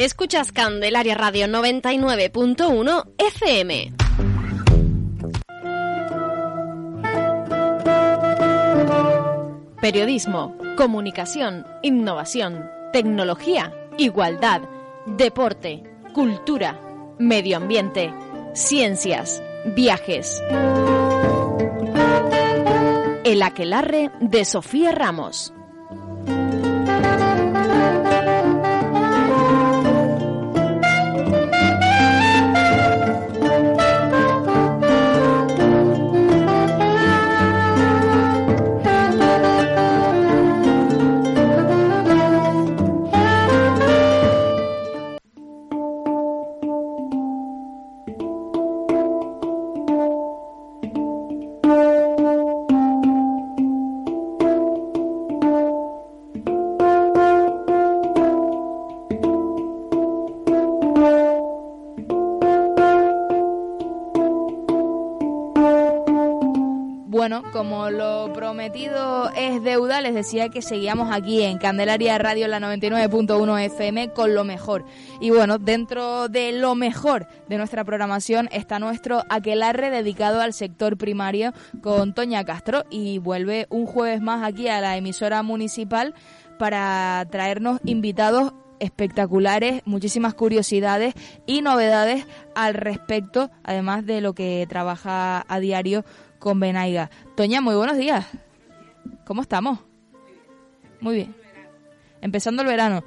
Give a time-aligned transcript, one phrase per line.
[0.00, 3.92] Escuchas Candelaria Radio 99.1 FM.
[9.82, 14.62] Periodismo, comunicación, innovación, tecnología, igualdad,
[15.04, 15.82] deporte,
[16.14, 16.80] cultura,
[17.18, 18.10] medio ambiente,
[18.54, 20.42] ciencias, viajes.
[23.24, 25.52] El aquelarre de Sofía Ramos.
[67.20, 72.60] Bueno, como lo prometido es deuda, les decía que seguíamos aquí en Candelaria Radio, la
[72.60, 74.86] 99.1 FM, con lo mejor.
[75.20, 80.96] Y bueno, dentro de lo mejor de nuestra programación está nuestro aquelarre dedicado al sector
[80.96, 86.14] primario con Toña Castro y vuelve un jueves más aquí a la emisora municipal
[86.58, 91.12] para traernos invitados espectaculares, muchísimas curiosidades
[91.44, 96.02] y novedades al respecto, además de lo que trabaja a diario
[96.40, 97.10] con Benaiga.
[97.36, 98.26] Toña, muy buenos días.
[99.24, 99.78] ¿Cómo estamos?
[101.00, 101.34] Muy bien.
[102.20, 103.04] Empezando el verano.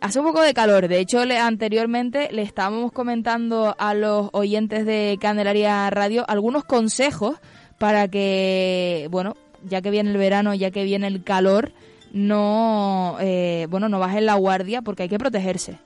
[0.00, 0.86] Hace un poco de calor.
[0.86, 7.36] De hecho, le, anteriormente le estábamos comentando a los oyentes de Candelaria Radio algunos consejos
[7.78, 11.72] para que, bueno, ya que viene el verano, ya que viene el calor,
[12.12, 15.78] no, eh, bueno, no bajen la guardia porque hay que protegerse.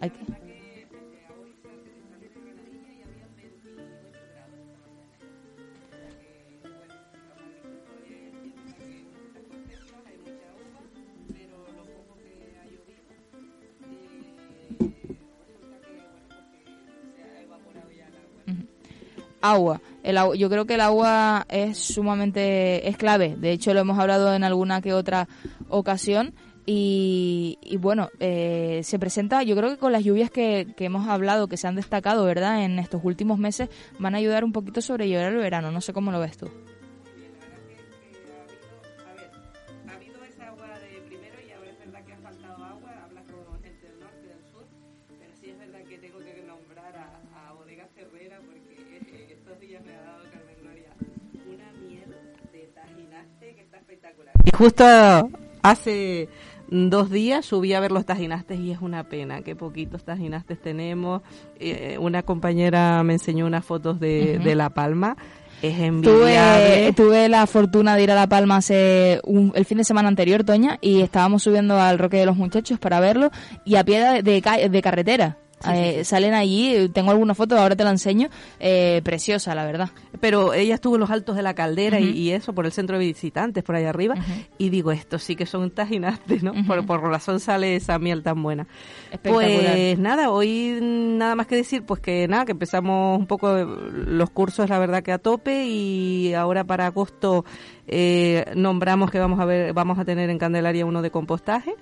[0.00, 0.41] Hay que...
[19.42, 19.80] agua.
[20.02, 20.16] El.
[20.38, 23.36] Yo creo que el agua es sumamente es clave.
[23.36, 25.28] De hecho, lo hemos hablado en alguna que otra
[25.68, 26.34] ocasión.
[26.64, 31.08] Y, y bueno, eh, se presenta, yo creo que con las lluvias que, que hemos
[31.08, 32.64] hablado, que se han destacado, ¿verdad?
[32.64, 35.72] En estos últimos meses, van a ayudar un poquito a sobrellevar el verano.
[35.72, 36.48] No sé cómo lo ves tú.
[54.44, 54.84] Y justo
[55.62, 56.28] hace
[56.68, 61.22] dos días subí a ver los tajinastes y es una pena, que poquitos tajinastes tenemos.
[61.60, 65.16] Eh, una compañera me enseñó unas fotos de, de La Palma.
[65.62, 66.92] Es envidiable.
[66.92, 70.08] Tuve, tuve la fortuna de ir a La Palma hace un- el fin de semana
[70.08, 73.30] anterior, Toña, y estábamos subiendo al Roque de los Muchachos para verlo
[73.64, 75.36] y a pie de, de carretera.
[75.70, 78.28] Eh, Salen allí, tengo alguna foto, ahora te la enseño,
[78.60, 79.90] eh, preciosa, la verdad.
[80.20, 82.98] Pero ella estuvo en los altos de la caldera y, y eso, por el centro
[82.98, 84.14] de visitantes, por allá arriba.
[84.58, 86.52] Y digo, estos sí que son tajinastes, ¿no?
[86.66, 88.66] por, por razón sale esa miel tan buena.
[89.10, 89.72] Espectacular.
[89.72, 94.30] Pues nada, hoy nada más que decir, pues que nada, que empezamos un poco los
[94.30, 97.44] cursos, la verdad que a tope y ahora para agosto
[97.88, 101.74] eh, nombramos que vamos a ver, vamos a tener en Candelaria uno de compostaje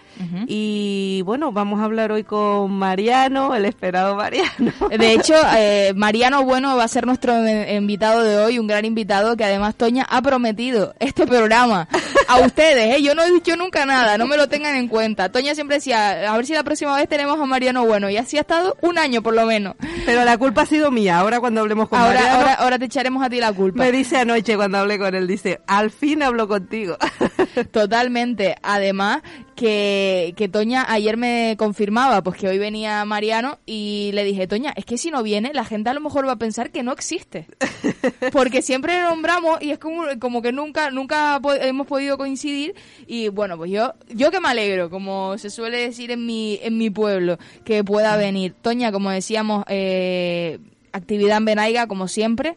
[0.47, 4.73] y bueno, vamos a hablar hoy con Mariano, el esperado Mariano.
[4.91, 7.33] De hecho, eh, Mariano Bueno va a ser nuestro
[7.69, 11.89] invitado de hoy, un gran invitado que además Toña ha prometido este programa
[12.29, 12.97] a ustedes.
[12.97, 13.03] ¿eh?
[13.03, 15.31] Yo no he dicho nunca nada, no me lo tengan en cuenta.
[15.31, 18.37] Toña siempre decía, a ver si la próxima vez tenemos a Mariano Bueno y así
[18.37, 19.77] ha estado un año por lo menos.
[20.05, 21.19] Pero la culpa ha sido mía.
[21.19, 23.83] Ahora cuando hablemos con Ahora, Mariano, ahora, ahora te echaremos a ti la culpa.
[23.83, 26.97] me dice anoche cuando hablé con él, dice, al fin hablo contigo.
[27.73, 28.57] Totalmente.
[28.63, 29.23] Además,
[29.61, 34.73] que, que Toña ayer me confirmaba pues que hoy venía Mariano y le dije, Toña,
[34.77, 36.93] es que si no viene, la gente a lo mejor va a pensar que no
[36.93, 37.47] existe.
[38.33, 42.75] Porque siempre nombramos y es como, como que nunca, nunca hemos podido coincidir
[43.07, 46.79] y bueno, pues yo yo que me alegro, como se suele decir en mi en
[46.79, 48.55] mi pueblo, que pueda venir.
[48.61, 50.59] Toña, como decíamos, eh,
[50.93, 52.57] actividad en Benaiga como siempre,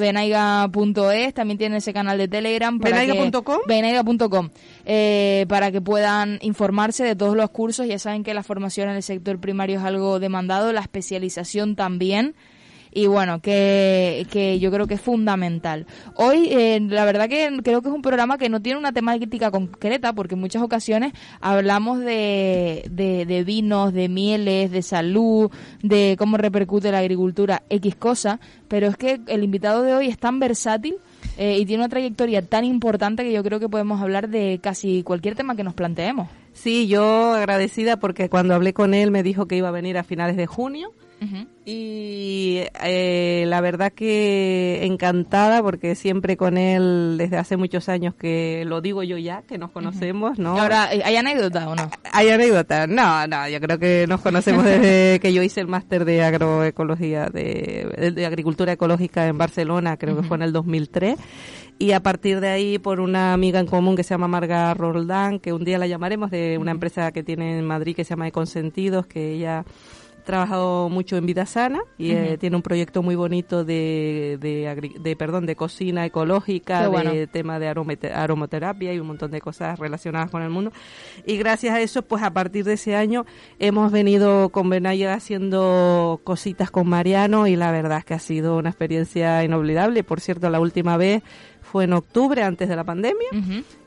[0.00, 2.78] benaiga.es, también tiene ese canal de Telegram.
[2.78, 3.58] ¿Benaiga.com?
[3.66, 4.50] Benaiga.com,
[4.86, 7.86] eh, para que puedan informarse de todos los cursos.
[7.86, 12.34] Ya saben que la formación en el sector primario es algo demandado, la especialización también
[12.94, 15.86] y bueno, que, que yo creo que es fundamental.
[16.14, 19.50] Hoy, eh, la verdad que creo que es un programa que no tiene una temática
[19.50, 25.50] concreta, porque en muchas ocasiones hablamos de, de, vinos, de mieles, de salud,
[25.82, 28.38] de cómo repercute la agricultura, X cosa,
[28.68, 30.94] pero es que el invitado de hoy es tan versátil
[31.36, 35.02] eh, y tiene una trayectoria tan importante que yo creo que podemos hablar de casi
[35.02, 36.28] cualquier tema que nos planteemos.
[36.52, 40.04] Sí, yo agradecida porque cuando hablé con él me dijo que iba a venir a
[40.04, 40.92] finales de junio
[41.64, 48.64] y eh, la verdad que encantada porque siempre con él desde hace muchos años que
[48.66, 50.58] lo digo yo ya, que nos conocemos, ¿no?
[50.58, 51.90] Ahora, eh, ¿hay anécdota o no?
[52.12, 52.86] ¿Hay anécdota?
[52.86, 57.26] No, no, yo creo que nos conocemos desde que yo hice el máster de agroecología,
[57.26, 61.16] de, agricultura ecológica en Barcelona, creo que fue en el 2003
[61.78, 65.40] y a partir de ahí por una amiga en común que se llama Marga Roldán,
[65.40, 68.28] que un día la llamaremos de una empresa que tiene en Madrid que se llama
[68.28, 69.64] Econsentidos, que ella
[70.24, 75.46] trabajado mucho en vida sana y eh, tiene un proyecto muy bonito de, de, perdón
[75.46, 80.50] de cocina ecológica de tema de aromaterapia y un montón de cosas relacionadas con el
[80.50, 80.72] mundo.
[81.26, 83.26] Y gracias a eso pues a partir de ese año
[83.58, 88.56] hemos venido con Benaya haciendo cositas con Mariano y la verdad es que ha sido
[88.56, 90.04] una experiencia inolvidable.
[90.04, 91.22] Por cierto la última vez
[91.60, 93.28] fue en octubre antes de la pandemia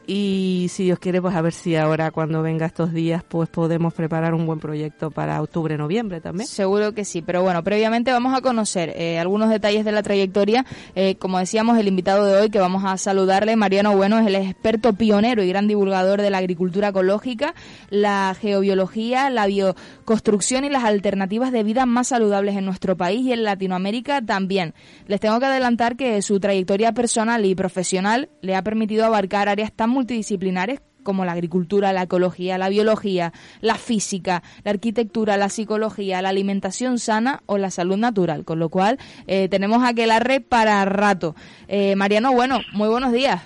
[0.10, 3.94] y si Dios quiere, pues a ver si ahora cuando venga estos días, pues podemos
[3.94, 6.48] preparar un buen proyecto para octubre, noviembre también.
[6.48, 10.66] Seguro que sí, pero bueno, previamente vamos a conocer eh, algunos detalles de la trayectoria.
[10.96, 14.36] Eh, como decíamos, el invitado de hoy que vamos a saludarle, Mariano Bueno, es el
[14.36, 17.54] experto pionero y gran divulgador de la agricultura ecológica,
[17.90, 23.34] la geobiología, la bioconstrucción y las alternativas de vida más saludables en nuestro país y
[23.34, 24.74] en Latinoamérica también.
[25.06, 29.74] Les tengo que adelantar que su trayectoria personal y profesional le ha permitido abarcar áreas
[29.74, 36.22] tan multidisciplinares como la agricultura, la ecología, la biología, la física, la arquitectura, la psicología,
[36.22, 38.44] la alimentación sana o la salud natural.
[38.44, 39.82] Con lo cual, eh, tenemos
[40.20, 41.34] red para rato.
[41.68, 43.42] Eh, Mariano, bueno, muy buenos días.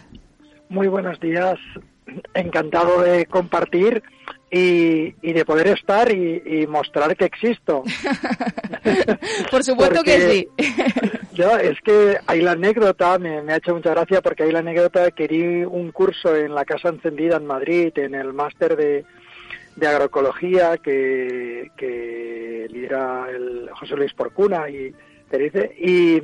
[0.67, 1.57] Muy buenos días.
[2.33, 4.03] Encantado de compartir
[4.51, 7.83] y, de poder estar y, mostrar que existo.
[9.51, 10.47] Por supuesto que sí.
[11.33, 15.11] yo, es que hay la anécdota, me, ha hecho mucha gracia porque hay la anécdota
[15.11, 19.05] que di un curso en la Casa Encendida en Madrid, en el máster de,
[19.77, 24.93] de agroecología que, que lidera el José Luis Porcuna y
[25.29, 26.21] te dice, y,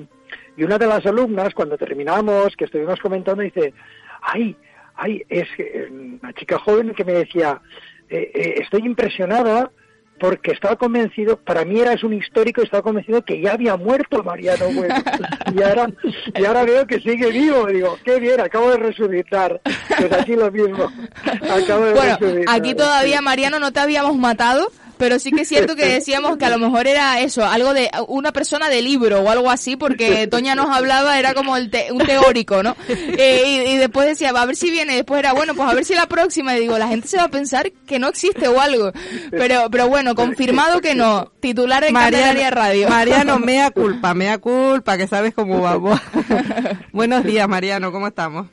[0.58, 3.74] y una de las alumnas, cuando terminamos, que estuvimos comentando, dice,
[4.22, 4.54] ay,
[4.96, 5.48] ay, es
[5.90, 7.62] una chica joven que me decía,
[8.10, 9.72] eh, eh, estoy impresionada
[10.20, 14.24] porque estaba convencido, para mí era es un histórico, estaba convencido que ya había muerto
[14.24, 14.96] Mariano Bueno.
[15.56, 15.90] y ahora,
[16.36, 17.68] y ahora veo que sigue vivo.
[17.68, 19.62] Digo, qué bien, acabo de resucitar.
[19.64, 20.92] Pues aquí lo mismo.
[21.50, 22.18] Acabo de bueno,
[22.48, 26.46] aquí todavía, Mariano, no te habíamos matado pero sí que es cierto que decíamos que
[26.46, 30.28] a lo mejor era eso, algo de una persona de libro o algo así, porque
[30.28, 32.76] Toña nos hablaba, era como el un teórico, ¿no?
[33.20, 35.86] Eh, y, después decía, va a ver si viene, después era, bueno, pues a ver
[35.86, 38.60] si la próxima, y digo, la gente se va a pensar que no existe o
[38.60, 38.92] algo.
[39.32, 42.90] Pero, pero bueno, confirmado que no, titular en Candelaria Radio.
[42.90, 46.00] Mariano, mea culpa, mea culpa, que sabes cómo vamos.
[46.92, 48.48] Buenos días, Mariano, ¿cómo estamos?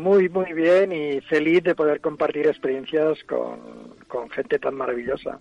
[0.00, 5.38] muy, muy bien y feliz de poder compartir experiencias con, con gente tan maravillosa.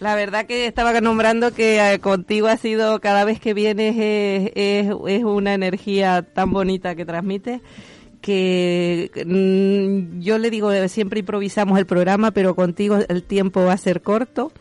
[0.00, 4.88] La verdad que estaba nombrando que eh, contigo ha sido, cada vez que vienes es,
[5.06, 7.60] es, una energía tan bonita que transmites
[8.20, 13.78] que mm, yo le digo, siempre improvisamos el programa, pero contigo el tiempo va a
[13.78, 14.52] ser corto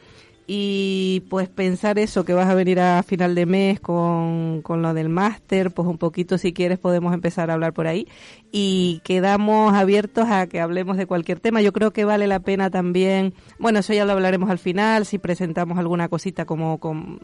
[0.49, 4.93] y pues pensar eso, que vas a venir a final de mes con, con lo
[4.93, 8.07] del máster, pues un poquito si quieres podemos empezar a hablar por ahí
[8.49, 11.61] y quedamos abiertos a que hablemos de cualquier tema.
[11.61, 15.17] Yo creo que vale la pena también, bueno, eso ya lo hablaremos al final, si
[15.17, 17.19] presentamos alguna cosita como con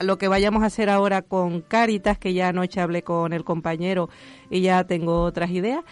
[0.00, 4.08] lo que vayamos a hacer ahora con Caritas, que ya anoche hablé con el compañero
[4.48, 5.84] y ya tengo otras ideas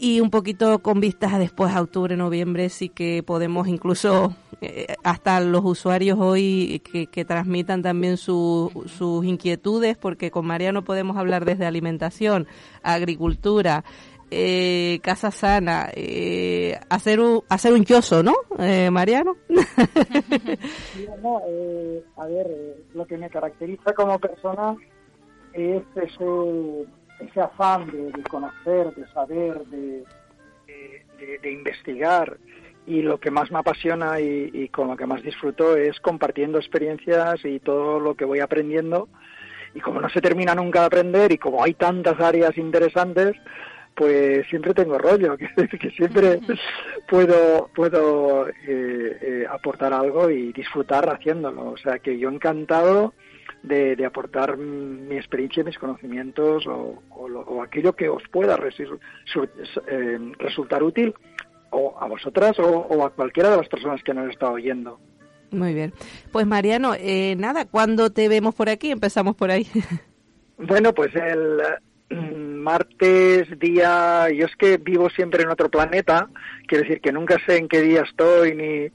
[0.00, 4.94] y un poquito con vistas a después a octubre, noviembre, sí que podemos incluso eh,
[5.04, 6.80] hasta los usuarios hoy
[7.12, 8.72] que, transmitan también sus
[9.24, 12.46] inquietudes, porque con Mariano podemos hablar desde alimentación,
[12.82, 13.84] agricultura,
[14.30, 19.36] eh, casa sana, eh, hacer un hacer un choso, ¿no, eh, Mariano?
[22.16, 22.46] a ver,
[22.94, 24.76] lo que me caracteriza como persona
[25.52, 26.86] es ese
[27.20, 30.04] ese afán de, conocer, de saber, de,
[31.50, 32.38] investigar
[32.86, 37.44] y lo que más me apasiona y, con lo que más disfruto es compartiendo experiencias
[37.44, 39.08] y todo lo que voy aprendiendo.
[39.74, 43.36] Y como no se termina nunca de aprender y como hay tantas áreas interesantes,
[43.94, 45.36] pues siempre tengo rollo,
[45.80, 46.40] que, siempre
[47.08, 51.70] puedo, puedo eh, eh, aportar algo y disfrutar haciéndolo.
[51.70, 53.12] O sea que yo encantado
[53.62, 61.14] de, aportar mi experiencia, mis conocimientos o, aquello que os pueda eh, resultar útil
[61.70, 64.98] o a vosotras o, a cualquiera de las personas que nos está oyendo.
[65.50, 65.92] Muy bien.
[66.32, 66.94] Pues Mariano,
[67.36, 68.90] nada, ¿cuándo te vemos por aquí?
[68.90, 69.66] Empezamos por ahí.
[70.62, 71.58] Bueno, pues el,
[72.10, 76.28] martes, día, yo es que vivo siempre en otro planeta,
[76.66, 78.88] quiere decir que nunca sé en qué día estoy ni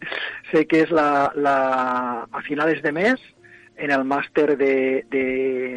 [0.52, 3.16] sé que es la, la a finales de mes
[3.77, 5.05] en el máster de,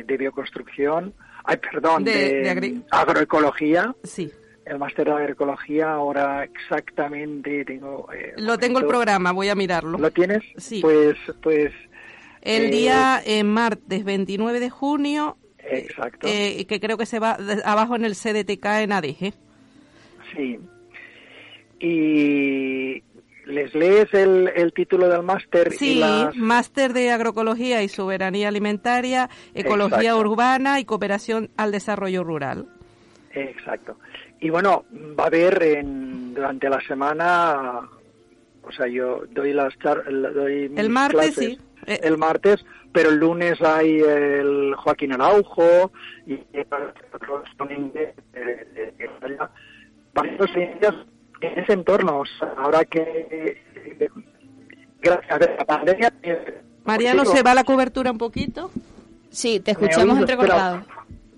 [0.07, 1.15] de, bioconstrucción,
[1.45, 3.95] ay, perdón, de, agroecología.
[4.05, 4.31] Sí.
[4.65, 8.09] El máster de agroecología ahora exactamente tengo...
[8.13, 9.99] Eh, Lo tengo el programa, voy a mirarlo.
[9.99, 10.43] ¿Lo tienes?
[10.59, 10.81] Sí.
[10.83, 11.73] Pues, pues
[12.43, 15.39] el eh, día en martes 29 de junio
[15.71, 16.27] Exacto.
[16.27, 19.33] Eh, que creo que se va abajo en el CDTK en ADG.
[20.35, 20.59] Sí.
[21.81, 23.03] Y
[23.49, 25.73] les lees el, el título del máster.
[25.73, 26.01] Sí,
[26.37, 32.67] máster de agroecología y soberanía alimentaria, ecología urbana y cooperación al desarrollo rural.
[33.33, 33.99] Exacto.
[34.41, 34.85] Y bueno,
[35.19, 37.81] va a haber en, durante la semana,
[38.63, 41.59] o sea, yo doy las doy el martes sí.
[41.87, 45.93] Eh, el martes pero el lunes hay el Joaquín Araujo
[46.27, 46.35] y
[47.13, 47.45] otros
[50.15, 50.57] varios
[51.41, 52.23] en ese entorno.
[52.57, 53.61] Ahora que,
[55.01, 56.13] gracias a la pandemia...
[56.85, 58.71] Mariano, ¿se va la cobertura un poquito?
[59.31, 60.85] Sí, te escuchamos entrecortado.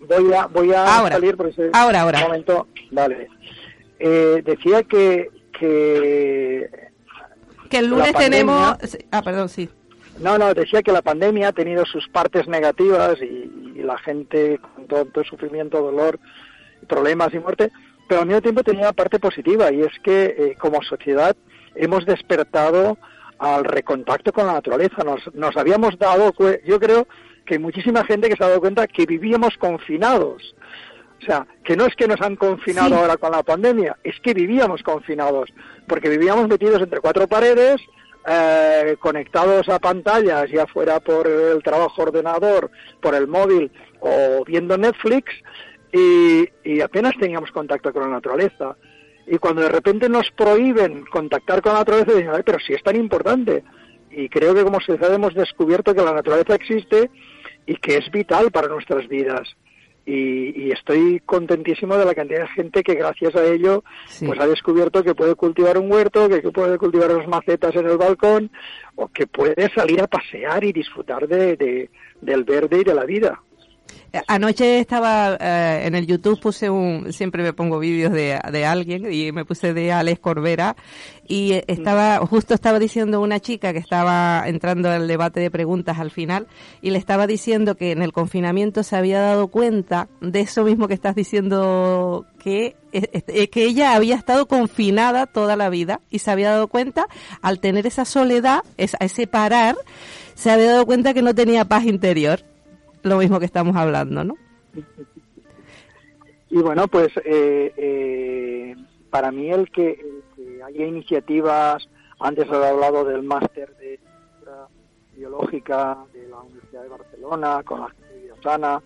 [0.06, 2.20] Voy a, voy a salir por ese ahora, ahora.
[2.20, 2.66] momento.
[2.90, 3.28] Vale.
[3.98, 5.28] Eh, decía que,
[5.58, 6.68] que...
[7.68, 8.76] Que el lunes tenemos...
[9.10, 9.68] Ah, perdón, sí
[10.20, 14.86] no, no, decía que la pandemia ha tenido sus partes negativas y, la gente con
[14.86, 16.20] todo, sufrimiento, dolor,
[16.86, 17.72] problemas y muerte,
[18.10, 21.36] pero al mismo tiempo tenía una parte positiva y es que eh, como sociedad
[21.76, 22.98] hemos despertado
[23.38, 25.04] al recontacto con la naturaleza.
[25.04, 26.32] Nos, nos habíamos dado,
[26.64, 27.06] yo creo
[27.46, 30.56] que hay muchísima gente que se ha dado cuenta que vivíamos confinados.
[31.22, 34.34] O sea, que no es que nos han confinado ahora con la pandemia, es que
[34.34, 35.48] vivíamos confinados,
[35.86, 37.80] porque vivíamos metidos entre cuatro paredes,
[38.26, 44.76] eh, conectados a pantallas, ya fuera por el trabajo ordenador, por el móvil o viendo
[44.76, 45.32] Netflix,
[45.92, 48.76] y, apenas teníamos contacto con la naturaleza.
[49.26, 52.96] Y cuando de repente nos prohíben contactar con la naturaleza, dicen, pero si es tan
[52.96, 53.62] importante.
[54.10, 57.10] Y creo que como sociedad hemos descubierto que la naturaleza existe
[57.66, 59.56] y que es vital para nuestras vidas
[60.10, 63.84] y, estoy contentísimo de la cantidad de gente que gracias a ello
[64.24, 67.96] pues ha descubierto que puede cultivar un huerto, que puede cultivar unas macetas en el
[67.96, 68.50] balcón
[68.96, 73.40] o que puede salir a pasear y disfrutar de, del verde y de la vida.
[74.26, 79.12] Anoche estaba eh, en el YouTube, puse un, siempre me pongo vídeos de, de alguien
[79.12, 80.74] y me puse de Alex Corbera
[81.28, 86.10] y estaba, justo estaba diciendo una chica que estaba entrando al debate de preguntas al
[86.10, 86.48] final
[86.82, 90.88] y le estaba diciendo que en el confinamiento se había dado cuenta de eso mismo
[90.88, 96.50] que estás diciendo que, que ella había estado confinada toda la vida y se había
[96.50, 97.06] dado cuenta
[97.42, 99.76] al tener esa soledad, ese parar,
[100.34, 102.40] se había dado cuenta que no tenía paz interior
[103.02, 104.34] lo mismo que estamos hablando, ¿no?
[106.50, 108.76] Y bueno, pues eh, eh,
[109.08, 110.20] para mí el que,
[110.64, 111.88] haya iniciativas,
[112.18, 113.98] antes he hablado del máster de
[115.16, 118.10] biológica de la Universidad de Barcelona, con la gente
[118.42, 118.82] sana,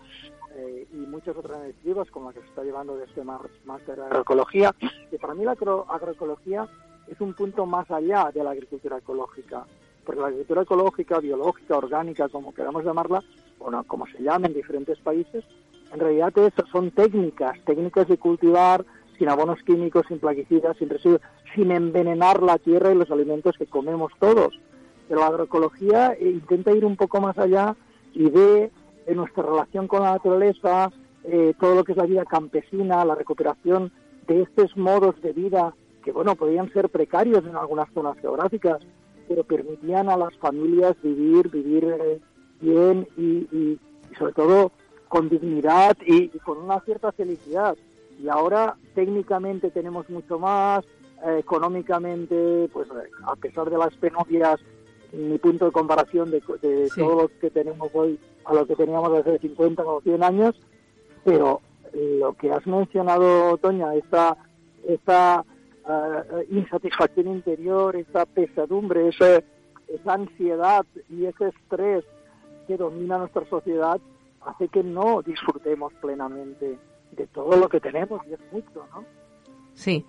[0.55, 4.03] eh, y muchas otras iniciativas como la que se está llevando de este máster de
[4.03, 4.73] agroecología,
[5.09, 6.67] que para mí la agroecología
[7.07, 9.65] es un punto más allá de la agricultura ecológica,
[10.05, 13.23] porque la agricultura ecológica, biológica, orgánica, como queramos llamarla,
[13.59, 15.43] o como se llama en diferentes países,
[15.93, 16.33] en realidad
[16.71, 18.85] son técnicas, técnicas de cultivar
[19.17, 21.21] sin abonos químicos, sin plaguicidas, sin residuos,
[21.53, 24.59] sin envenenar la tierra y los alimentos que comemos todos.
[25.07, 27.75] Pero la agroecología intenta ir un poco más allá
[28.13, 28.71] y ve
[29.05, 30.91] en nuestra relación con la naturaleza,
[31.23, 33.91] eh, todo lo que es la vida campesina, la recuperación
[34.27, 38.79] de estos modos de vida que, bueno, podían ser precarios en algunas zonas geográficas,
[39.27, 42.19] pero permitían a las familias vivir, vivir eh,
[42.61, 43.77] bien y,
[44.17, 44.71] sobre todo
[45.07, 47.75] con dignidad y, con una cierta felicidad.
[48.21, 50.85] Y ahora técnicamente tenemos mucho más,
[51.25, 52.87] eh, económicamente, pues
[53.25, 54.59] a pesar de las penurias,
[55.11, 56.41] mi punto de comparación de,
[56.95, 60.55] todo lo que tenemos hoy a lo que teníamos hace 50 o 100 años,
[61.23, 61.61] pero
[61.93, 64.37] lo que has mencionado, Toña, esta,
[64.87, 65.45] esta
[65.87, 69.37] eh, insatisfacción interior, esa pesadumbre, esa,
[69.87, 72.03] esa ansiedad y ese estrés
[72.67, 73.99] que domina nuestra sociedad
[74.45, 76.77] hace que no disfrutemos plenamente
[77.11, 79.03] de todo lo que tenemos y es mucho, ¿no?
[79.73, 80.05] Sí.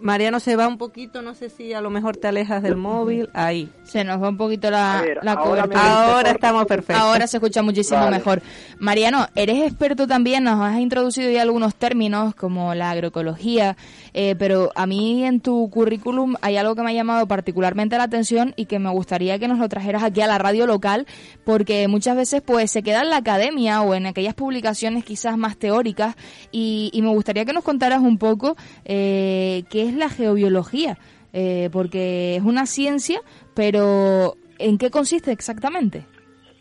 [0.00, 3.30] Mariano se va un poquito, no sé si a lo mejor te alejas del móvil.
[3.32, 3.70] Ahí.
[3.84, 6.14] Se nos va un poquito la, la ahora, cobertura.
[6.14, 7.02] ahora estamos perfectos.
[7.02, 8.42] Ahora se escucha muchísimo mejor.
[8.78, 13.76] Mariano, eres experto también, nos has introducido ya algunos términos como la agroecología,
[14.12, 18.04] eh, pero a mí en tu currículum hay algo que me ha llamado particularmente la
[18.04, 21.06] atención y que me gustaría que nos lo trajeras aquí a la radio local,
[21.44, 25.56] porque muchas veces pues se queda en la academia o en aquellas publicaciones quizás más
[25.56, 26.16] teóricas
[26.52, 30.98] y, y me gustaría que nos contaras un poco eh, qué es la geobiología,
[31.32, 33.20] eh, porque es una ciencia,
[33.54, 36.04] pero ¿en qué consiste exactamente?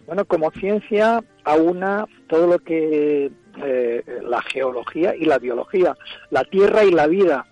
[0.05, 3.31] Bueno, como ciencia aúna todo lo que
[3.63, 5.95] eh, la geología y la biología,
[6.29, 7.45] la tierra y la vida,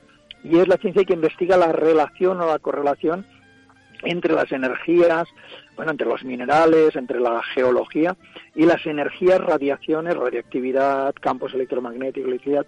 [0.43, 3.25] y es la ciencia que investiga la relación o la correlación
[4.03, 5.27] entre las energías,
[5.75, 8.15] bueno, entre los minerales, entre la geología
[8.55, 12.65] y las energías, radiaciones, radioactividad, campos electromagnéticos, electricidad,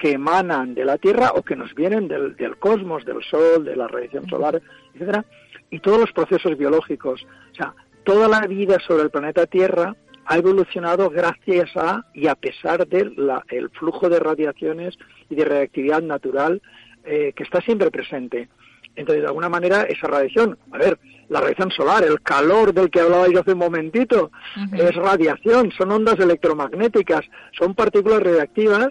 [0.00, 3.76] que emanan de la Tierra o que nos vienen del, del cosmos, del Sol, de
[3.76, 4.60] la radiación solar,
[4.94, 5.24] etcétera,
[5.70, 7.24] y todos los procesos biológicos.
[7.52, 12.34] O sea, toda la vida sobre el planeta Tierra ha evolucionado gracias a y a
[12.34, 13.14] pesar del
[13.48, 14.96] el flujo de radiaciones
[15.28, 16.62] y de reactividad natural
[17.04, 18.48] eh, que está siempre presente.
[18.96, 23.00] Entonces, de alguna manera, esa radiación, a ver, la radiación solar, el calor del que
[23.00, 24.32] hablaba yo hace un momentito,
[24.72, 27.22] es radiación, son ondas electromagnéticas,
[27.56, 28.88] son partículas radiactivas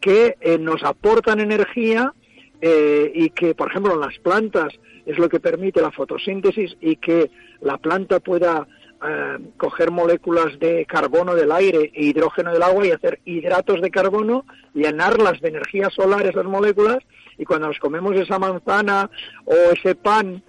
[0.00, 2.12] que eh, nos aportan energía
[2.60, 4.72] eh, y que, por ejemplo, en las plantas
[5.06, 8.66] es lo que permite la fotosíntesis y que la planta pueda
[9.04, 13.90] eh, coger moléculas de carbono del aire e hidrógeno del agua y hacer hidratos de
[13.90, 16.98] carbono, llenarlas de energía solar esas moléculas
[17.38, 19.10] y cuando nos comemos esa manzana
[19.44, 20.42] o ese pan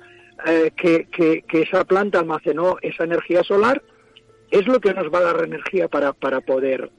[0.77, 3.83] que, que, que esa planta almacenó esa energía solar,
[4.49, 6.91] es lo que nos va a dar energía para, para poder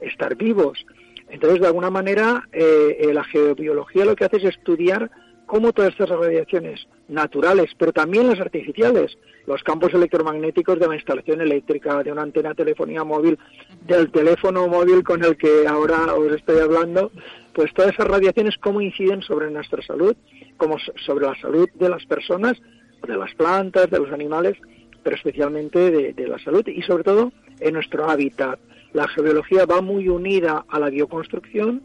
[0.00, 0.84] estar vivos.
[1.28, 5.10] Entonces, de alguna manera, eh, eh, la geobiología lo que hace es estudiar
[5.46, 11.40] cómo todas estas radiaciones naturales, pero también las artificiales, los campos electromagnéticos de la instalación
[11.40, 13.38] eléctrica, de una antena de telefonía móvil,
[13.86, 17.12] del teléfono móvil con el que ahora os estoy hablando,
[17.52, 20.16] pues todas esas radiaciones cómo inciden sobre nuestra salud,
[20.56, 22.60] como sobre la salud de las personas,
[23.06, 24.56] de las plantas, de los animales,
[25.02, 28.58] pero especialmente de la salud y sobre todo en nuestro hábitat
[28.92, 31.82] la geobiología va muy unida a la bioconstrucción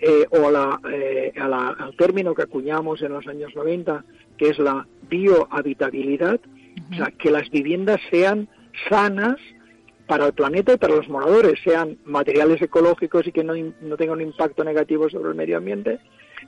[0.00, 0.50] eh, o
[0.90, 4.04] eh, a la, al término que acuñamos en los años 90,
[4.36, 6.40] que es la biohabitabilidad,
[6.92, 8.48] o sea, que las viviendas sean
[8.88, 9.36] sanas
[10.06, 14.16] para el planeta y para los moradores, sean materiales ecológicos y que no, no tengan
[14.16, 15.98] un impacto negativo sobre el medio ambiente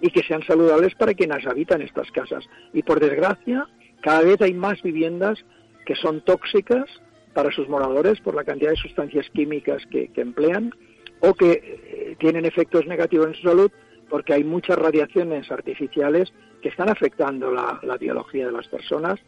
[0.00, 2.44] y que sean saludables para quienes habitan estas casas.
[2.72, 3.66] Y por desgracia,
[4.00, 5.44] cada vez hay más viviendas
[5.84, 6.86] que son tóxicas,
[7.34, 10.72] para sus moradores por la cantidad de sustancias químicas que, emplean
[11.20, 13.70] o que eh, tienen efectos negativos en su salud
[14.08, 19.20] porque hay muchas radiaciones artificiales que están afectando la, biología de las personas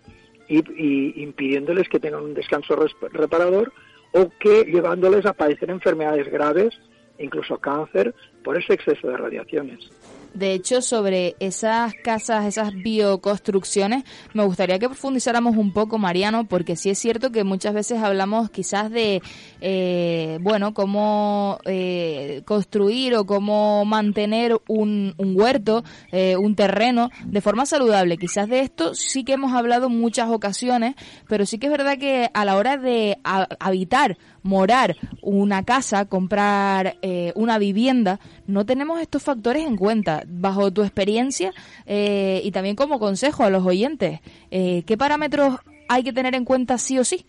[0.48, 2.76] y, impidiéndoles que tengan un descanso
[3.12, 3.72] reparador
[4.12, 6.78] o que llevándoles a padecer enfermedades graves,
[7.18, 9.88] incluso cáncer, por ese exceso de radiaciones.
[10.34, 16.76] De hecho, sobre esas casas, esas bioconstrucciones, me gustaría que profundizáramos un poco, Mariano, porque
[16.76, 19.22] sí es cierto que muchas veces hablamos quizás de,
[19.60, 27.40] eh, bueno, cómo eh, construir o cómo mantener un, un huerto, eh, un terreno de
[27.40, 28.16] forma saludable.
[28.16, 30.94] Quizás de esto sí que hemos hablado muchas ocasiones,
[31.28, 36.96] pero sí que es verdad que a la hora de habitar, morar una casa, comprar
[37.34, 41.52] una vivienda, no tenemos estos factores en cuenta bajo tu experiencia
[41.86, 45.56] eh, y también como consejo a los oyentes, eh, ¿qué parámetros
[45.88, 47.24] hay que tener en cuenta sí o sí?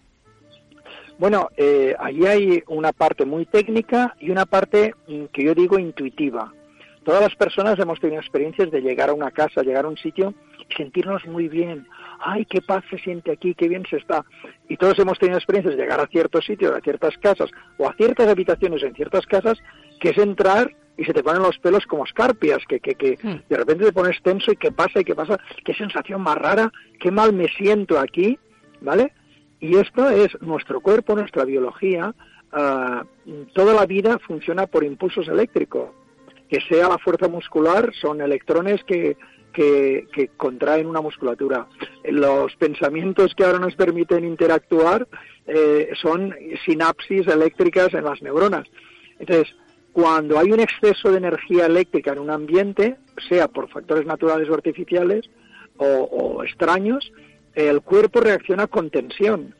[1.20, 5.78] Bueno, eh, ahí hay una parte muy técnica y una parte mm, que yo digo
[5.78, 6.52] intuitiva.
[7.04, 10.34] Todas las personas hemos tenido experiencias de llegar a una casa, llegar a un sitio
[10.70, 11.86] y sentirnos muy bien.
[12.26, 14.24] ¡Ay, qué paz se siente aquí, qué bien se está!
[14.70, 17.94] Y todos hemos tenido experiencias de llegar a ciertos sitios, a ciertas casas o a
[17.96, 19.58] ciertas habitaciones en ciertas casas,
[20.00, 23.50] que es entrar y se te ponen los pelos como escarpias, que, que, que hmm.
[23.50, 26.72] de repente te pones tenso y qué pasa y qué pasa, qué sensación más rara,
[27.00, 28.40] qué mal me siento aquí,
[28.80, 29.12] ¿vale?
[29.60, 32.14] Y esto es nuestro cuerpo, nuestra biología,
[32.52, 33.04] ah,
[33.54, 35.90] toda la vida funciona por impulsos eléctricos.
[36.50, 39.18] Que sea la fuerza muscular, son electrones que,
[39.54, 41.68] que, contraen una musculatura.
[42.04, 45.08] Los pensamientos que ahora nos permiten interactuar
[45.48, 46.36] eh, son
[46.66, 48.68] sinapsis eléctricas en las neuronas.
[49.20, 49.56] Entonces,
[49.94, 52.98] cuando hay un exceso de energía eléctrica en un ambiente,
[53.30, 55.30] sea por factores naturales o artificiales
[55.78, 57.12] o, extraños,
[57.54, 59.56] el cuerpo reacciona con tensión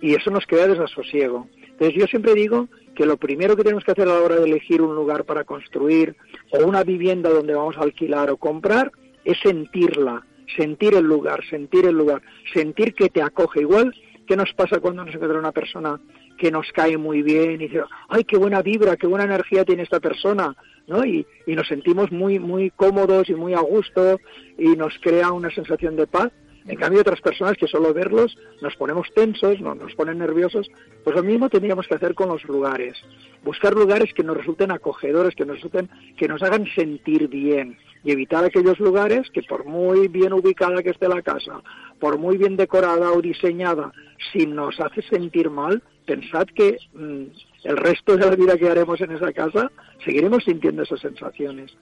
[0.00, 1.48] y eso nos crea desasosiego.
[1.62, 4.44] Entonces yo siempre digo que lo primero que tenemos que hacer a la hora de
[4.44, 6.16] elegir un lugar para construir
[6.50, 8.92] o una vivienda donde vamos a alquilar o comprar
[9.28, 10.24] es sentirla,
[10.56, 12.22] sentir el lugar, sentir el lugar,
[12.54, 13.60] sentir que te acoge.
[13.60, 13.94] Igual
[14.26, 16.00] que nos pasa cuando nos encuentra una persona
[16.38, 19.82] que nos cae muy bien y dice, ay, qué buena vibra, qué buena energía tiene
[19.82, 21.04] esta persona, ¿no?
[21.04, 24.18] Y, y nos sentimos muy, muy cómodos y muy a gusto
[24.56, 26.32] y nos crea una sensación de paz.
[26.66, 30.70] En cambio, otras personas que solo verlos nos ponemos tensos, no, nos ponen nerviosos,
[31.04, 32.96] pues lo mismo tendríamos que hacer con los lugares.
[33.44, 37.76] Buscar lugares que nos resulten acogedores, que nos resulten, que nos hagan sentir bien
[38.08, 41.60] y evitar aquellos lugares que por muy bien ubicada que esté la casa,
[42.00, 43.92] por muy bien decorada o diseñada,
[44.32, 47.24] si nos hace sentir mal, pensad que mm,
[47.64, 49.70] el resto de la vida que haremos en esa casa
[50.06, 51.76] seguiremos sintiendo esas sensaciones.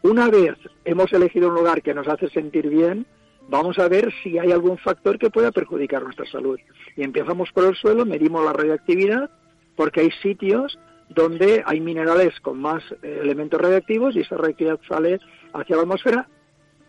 [0.00, 3.04] Una vez hemos elegido un lugar que nos hace sentir bien,
[3.50, 6.58] vamos a ver si hay algún factor que pueda perjudicar nuestra salud.
[6.96, 9.28] Y empezamos por el suelo, medimos la radioactividad,
[9.76, 15.20] porque hay sitios donde hay minerales con más eh, elementos radioactivos y esa radioactividad sale
[15.52, 16.28] hacia la atmósfera.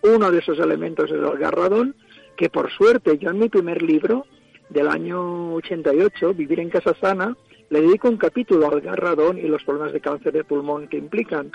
[0.02, 1.96] Uno de esos elementos es el garradón,
[2.36, 4.26] que por suerte yo en mi primer libro
[4.70, 7.36] del año 88, Vivir en Casa Sana,
[7.70, 11.52] le dedico un capítulo al garradón y los problemas de cáncer de pulmón que implican.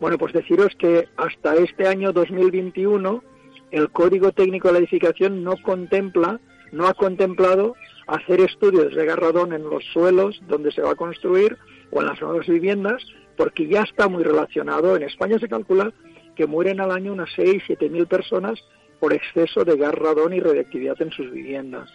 [0.00, 3.22] Bueno, pues deciros que hasta este año 2021
[3.70, 6.40] el Código Técnico de la Edificación no contempla,
[6.72, 7.74] no ha contemplado
[8.06, 11.56] hacer estudios de garradón en los suelos donde se va a construir
[11.90, 13.02] o en las nuevas viviendas,
[13.36, 14.96] porque ya está muy relacionado.
[14.96, 15.92] En España se calcula
[16.36, 18.62] que mueren al año unas 6, 7 mil personas
[19.00, 21.90] por exceso de gas radón y radiactividad en sus viviendas.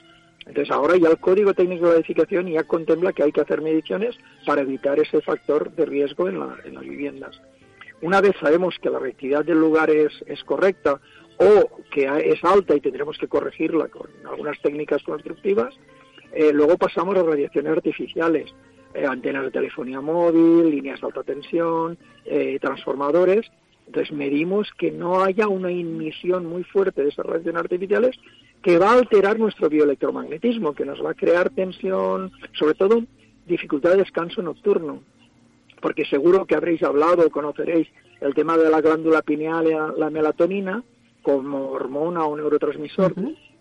[0.46, 3.62] Entonces ahora ya el Código Técnico de la Edificación ya contempla que hay que hacer
[3.62, 7.42] mediciones para evitar ese factor de riesgo en, en las viviendas.
[8.02, 11.02] Una vez sabemos que la reactividad del lugar es, es correcta
[11.38, 15.74] o que es alta y tendremos que corregirla con algunas técnicas constructivas,
[16.34, 18.54] eh, luego pasamos a radiaciones artificiales,
[18.94, 23.50] eh, antenas de telefonía móvil, líneas de alta tensión, eh, transformadores.
[23.88, 28.16] Entonces medimos que no haya una inmisión muy fuerte de esas radiaciones artificiales
[28.62, 33.04] que va a alterar nuestro bioelectromagnetismo, que nos va a crear tensión, sobre todo
[33.46, 35.02] dificultad de descanso nocturno.
[35.82, 37.88] Porque seguro que habréis hablado o conoceréis
[38.20, 40.84] el tema de la glándula pineal, y la melatonina,
[41.22, 43.14] como hormona o neurotransmisor,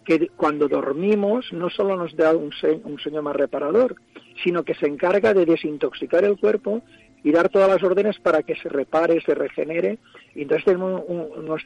[0.05, 3.97] que cuando dormimos no solo nos da un, sueño más reparador,
[4.43, 6.83] sino que se encarga de desintoxicar el cuerpo
[7.27, 9.99] y dar todas las órdenes para que se repare, se regenere.
[10.37, 10.77] Y entonces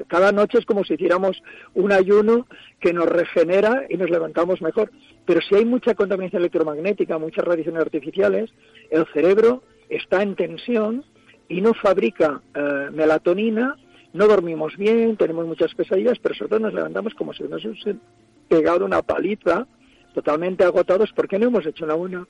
[0.07, 1.43] cada noche es como si hiciéramos
[1.75, 2.47] un ayuno
[2.81, 4.91] que nos regenera y nos levantamos mejor.
[5.27, 8.51] Pero si hay mucha contaminación electromagnética, muchas radiaciones artificiales,
[8.89, 11.05] el cerebro está en tensión
[11.47, 13.77] y no fabrica eh, melatonina
[14.15, 18.01] no dormimos bien, tenemos muchas pesadillas, pero sobre nos levantamos como si nos hubiesen
[18.49, 19.67] pegado una paliza,
[20.15, 22.27] totalmente agotados porque no hemos hecho una buena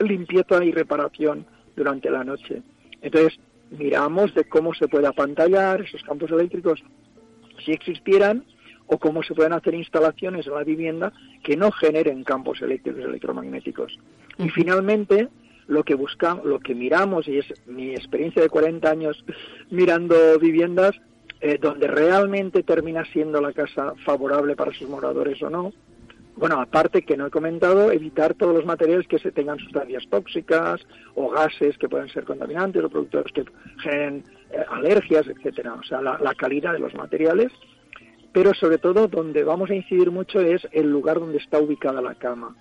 [0.00, 1.46] limpieza y reparación
[1.78, 2.62] durante la noche.
[3.00, 3.38] Entonces,
[3.70, 6.82] miramos de cómo se puede apantallar esos campos eléctricos
[7.64, 8.44] si existieran
[8.86, 11.12] o cómo se pueden hacer instalaciones en la vivienda
[11.42, 13.98] que no generen campos eléctricos electromagnéticos.
[14.38, 15.28] Y finalmente,
[15.66, 19.24] lo que buscamos, lo que miramos, y es mi experiencia de 40 años
[19.70, 20.96] mirando viviendas,
[21.40, 25.72] eh, donde realmente termina siendo la casa favorable para sus moradores o no.
[26.38, 30.80] Bueno, aparte que no he comentado, evitar todos los materiales que se tengan sustancias tóxicas
[31.16, 33.44] o gases que pueden ser contaminantes o productos que
[33.82, 34.22] generen
[34.52, 35.74] eh, alergias, etcétera.
[35.74, 37.50] O sea, la, la calidad de los materiales,
[38.32, 42.14] pero sobre todo donde vamos a incidir mucho es el lugar donde está ubicada la
[42.14, 42.54] cama.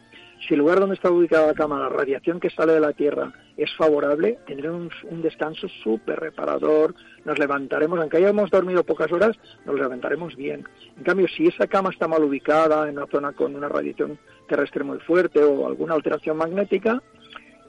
[0.45, 3.33] Si el lugar donde está ubicada la cama, la radiación que sale de la Tierra
[3.57, 6.93] es favorable, tendremos un, descanso súper reparador,
[7.25, 10.63] nos levantaremos, aunque hayamos dormido pocas horas, nos levantaremos bien.
[10.95, 14.83] En cambio, si esa cama está mal ubicada, en una zona con una radiación terrestre
[14.83, 17.01] muy fuerte o alguna alteración magnética,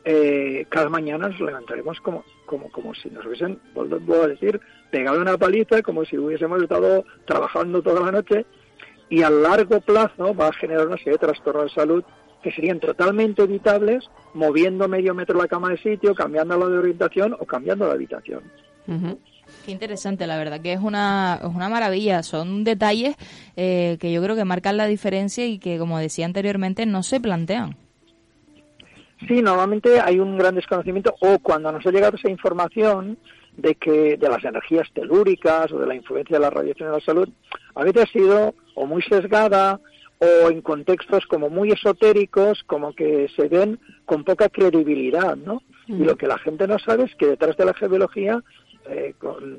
[0.04, 5.20] eh, cada mañana nos levantaremos como, como, como si nos hubiesen, vuelvo a decir, pegado
[5.20, 8.44] una paliza, como si hubiésemos estado trabajando toda la noche,
[9.08, 12.04] y a largo plazo va a generar una serie de trastornos de salud
[12.42, 17.34] que serían totalmente evitables moviendo medio metro la cama de sitio, cambiando la de orientación
[17.38, 18.42] o cambiando la habitación.
[19.64, 22.22] Qué interesante, la verdad que es una, es una maravilla.
[22.22, 23.16] Son detalles
[23.56, 27.20] eh, que yo creo que marcan la diferencia y que, como decía anteriormente, no se
[27.20, 27.76] plantean.
[29.26, 33.18] Sí, normalmente hay un gran desconocimiento o cuando nos ha llegado esa información
[33.56, 37.00] de que de las energías telúricas o de la influencia de la radiación en la
[37.00, 37.28] salud,
[37.74, 39.80] a veces ha sido o muy sesgada
[40.18, 45.62] o en contextos como muy esotéricos, como que se ven con poca credibilidad, ¿no?
[45.86, 48.42] Y lo que la gente no sabe es que detrás de la geobiología
[48.90, 49.14] eh,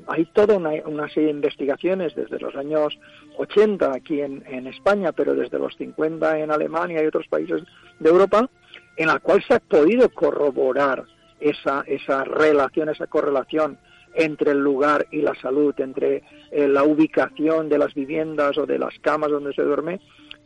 [0.06, 2.98] hay toda una, serie de investigaciones desde los años
[3.38, 7.62] 80 aquí en, en, España, pero desde los 50 en Alemania y otros países
[7.98, 8.48] de Europa,
[8.96, 11.04] en la cual se ha podido corroborar
[11.40, 13.78] esa, esa relación, esa correlación
[14.14, 18.78] entre el lugar y la salud, entre eh, la ubicación de las viviendas o de
[18.78, 20.00] las camas donde se duerme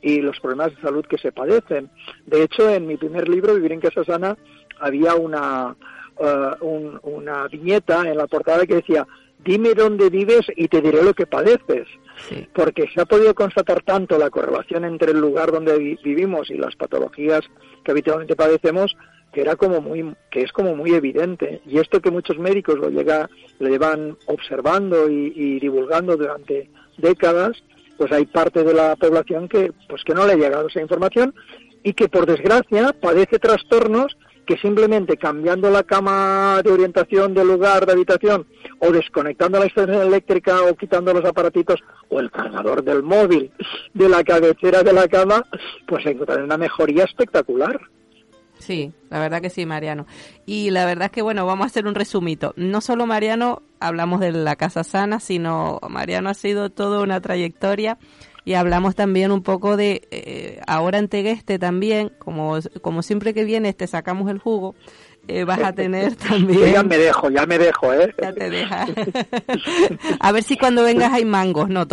[0.05, 1.89] y los problemas de salud que se padecen.
[2.27, 4.37] De hecho, en mi primer libro, Vivir en Casa Sana,
[4.79, 5.75] había una,
[6.19, 9.07] uh, una viñeta en la portada que decía,
[9.43, 11.89] dime dónde vives y te diré lo que padeces.
[12.53, 16.77] Porque se ha podido constatar tanto la correlación entre el lugar donde vivimos y las
[16.77, 17.41] patologías
[17.83, 18.95] que habitualmente padecemos
[19.33, 22.89] que era como muy que es como muy evidente y esto que muchos médicos lo
[22.89, 27.61] llega lo llevan observando y, divulgando durante décadas
[27.97, 31.35] pues hay parte de la población que pues que no le ha llegado esa información
[31.83, 37.87] y que por desgracia padece trastornos que simplemente cambiando la cama de orientación del lugar
[37.87, 38.47] de habitación
[38.79, 43.51] o desconectando la extensión eléctrica o quitando los aparatitos o el cargador del móvil
[43.93, 45.45] de la cabecera de la cama,
[45.87, 47.81] pues encontrarán una mejoría espectacular.
[48.65, 50.07] Sí, la verdad que sí, Mariano.
[50.47, 52.55] Y la verdad es que, bueno, vamos a hacer un resumito.
[52.57, 57.99] No solo Mariano, hablamos de la Casa Sana, sino Mariano ha sido toda una trayectoria
[58.47, 63.45] y hablamos también un poco de, eh, ahora en Tegueste también, como, como siempre que
[63.45, 64.75] vienes te sacamos el jugo,
[65.29, 66.73] eh, vas a tener también...
[66.73, 68.15] ya me dejo, ya me dejo, ¿eh?
[68.21, 68.87] Ya te deja.
[70.21, 71.87] a ver si cuando vengas hay mangos, no,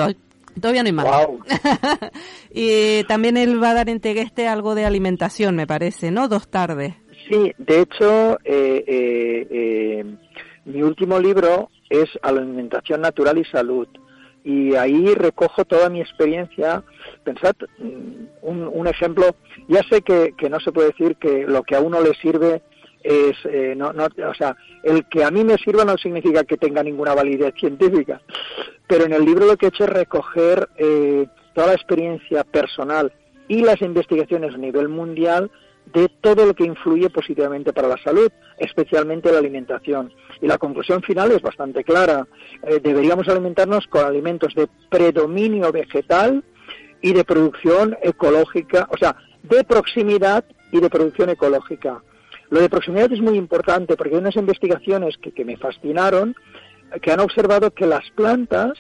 [0.60, 1.08] Todavía no hay más.
[2.54, 6.28] y también él va a dar en Tegueste algo de alimentación, me parece, ¿no?
[6.28, 6.96] Dos tardes.
[7.30, 10.06] Sí, de hecho, eh, eh, eh,
[10.66, 13.88] mi último libro es Alimentación Natural y Salud.
[14.44, 16.84] Y ahí recojo toda mi experiencia.
[17.24, 19.36] Pensad, mm, un, un ejemplo,
[19.68, 22.64] ya sé que, que no se puede decir que lo que a uno le sirve
[23.04, 26.58] es eh, no, no, o sea, el que a mí me sirva no significa que
[26.58, 28.22] tenga ninguna validez científica,
[28.88, 33.12] pero en el libro lo que he hecho es recoger eh, toda la experiencia personal
[33.48, 35.52] y las investigaciones a nivel mundial
[35.94, 40.14] de todo lo que influye positivamente para la salud, especialmente la alimentación.
[40.42, 42.28] Y la conclusión final es bastante clara.
[42.64, 46.44] Eh, deberíamos alimentarnos con alimentos de predominio vegetal
[47.02, 52.02] y de producción ecológica, o sea, de proximidad y de producción ecológica.
[52.52, 56.36] Lo de proximidad es muy importante porque hay unas investigaciones que, me fascinaron
[57.02, 58.74] que han observado que las plantas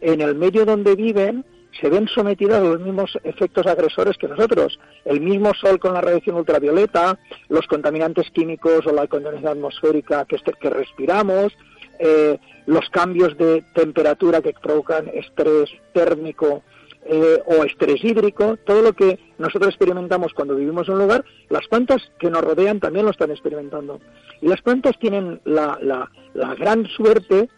[0.00, 1.44] en el medio donde viven
[1.78, 4.80] se ven sometidas a los mismos efectos agresores que nosotros.
[5.04, 7.18] El mismo sol con la radiación ultravioleta,
[7.50, 11.52] los contaminantes químicos o la contaminación atmosférica que, este, respiramos,
[11.98, 16.62] eh, los cambios de temperatura que provocan estrés térmico
[17.06, 21.66] eh, o estrés hídrico, todo lo que nosotros experimentamos cuando vivimos en un lugar, las
[21.68, 24.00] plantas que nos rodean también lo están experimentando.
[24.40, 27.48] Y las plantas tienen la, la, la gran suerte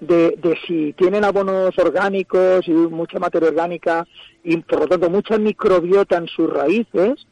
[0.00, 4.06] de, de, si tienen abonos orgánicos y mucha materia orgánica
[4.44, 7.26] y por lo tanto mucha microbiota en sus raíces,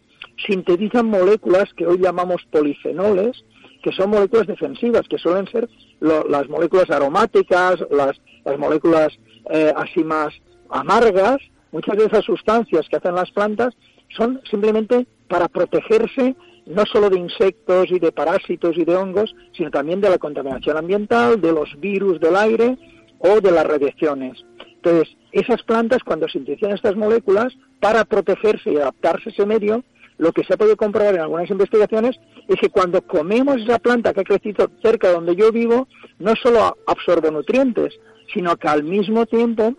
[0.46, 3.44] sintetizan moléculas que hoy llamamos polifenoles,
[3.83, 5.68] que son moléculas defensivas, que suelen ser
[6.00, 9.09] las moléculas aromáticas, las, las moléculas
[9.50, 10.35] eh, así más
[10.68, 11.38] amargas,
[11.77, 13.77] Muchas de esas sustancias que hacen las plantas
[14.17, 16.35] son simplemente para protegerse
[16.65, 20.79] no solo de insectos y de parásitos y de hongos, sino también de la contaminación
[20.79, 22.79] ambiental, de los virus del aire
[23.19, 24.43] o de las radiaciones.
[24.77, 29.85] Entonces, esas plantas cuando sintetizan estas moléculas para protegerse y adaptarse a ese medio,
[30.17, 32.17] lo que se ha podido comprobar en algunas investigaciones
[32.49, 35.89] es que cuando comemos esa planta que ha crecido cerca de donde yo vivo,
[36.21, 38.01] no solo absorbe nutrientes,
[38.33, 39.77] sino que al mismo tiempo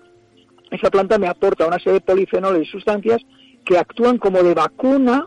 [0.71, 3.21] esa planta me aporta una serie de polifenoles y sustancias
[3.63, 5.25] que actúan como de vacuna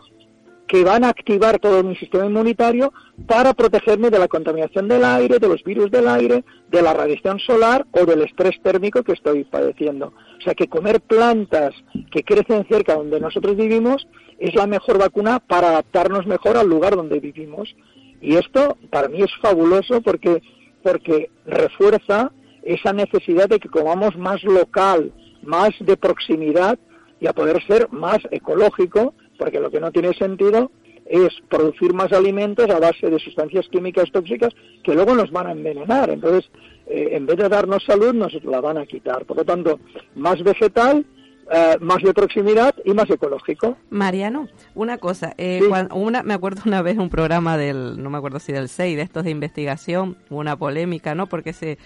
[0.71, 2.93] que van a activar todo mi sistema inmunitario
[3.27, 7.39] para protegerme de la contaminación del aire, de los virus del aire, de la radiación
[7.39, 10.13] solar o del estrés térmico que estoy padeciendo.
[10.39, 11.73] O sea que comer plantas
[12.09, 14.07] que crecen cerca donde nosotros vivimos
[14.39, 17.75] es la mejor vacuna para adaptarnos mejor al lugar donde vivimos.
[18.21, 20.41] Y esto para mí es fabuloso porque,
[20.83, 22.31] porque refuerza
[22.63, 25.11] esa necesidad de que comamos más local,
[25.43, 26.77] más de proximidad
[27.19, 30.71] y a poder ser más ecológico, porque lo que no tiene sentido
[31.05, 35.51] es producir más alimentos a base de sustancias químicas tóxicas que luego nos van a
[35.51, 36.09] envenenar.
[36.09, 36.49] Entonces,
[36.87, 39.25] eh, en vez de darnos salud, nos la van a quitar.
[39.25, 39.79] Por lo tanto,
[40.15, 41.05] más vegetal,
[41.51, 43.77] eh, más de proximidad y más ecológico.
[43.89, 48.39] Mariano, una cosa, eh, una, me acuerdo una vez un programa del, no me acuerdo
[48.39, 51.27] si del 6, de estos de investigación, una polémica, ¿no?
[51.27, 51.77] Porque se,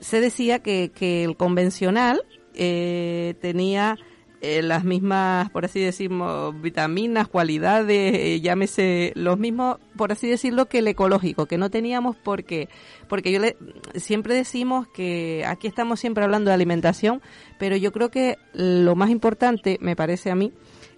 [0.00, 2.22] se decía que, que el convencional
[2.54, 3.96] eh, tenía
[4.44, 10.66] eh, las mismas, por así decirlo, vitaminas, cualidades, eh, llámese los mismos, por así decirlo,
[10.66, 12.68] que el ecológico, que no teníamos porque,
[13.08, 13.56] porque yo le,
[13.94, 17.22] siempre decimos que aquí estamos siempre hablando de alimentación,
[17.60, 20.52] pero yo creo que lo más importante, me parece a mí,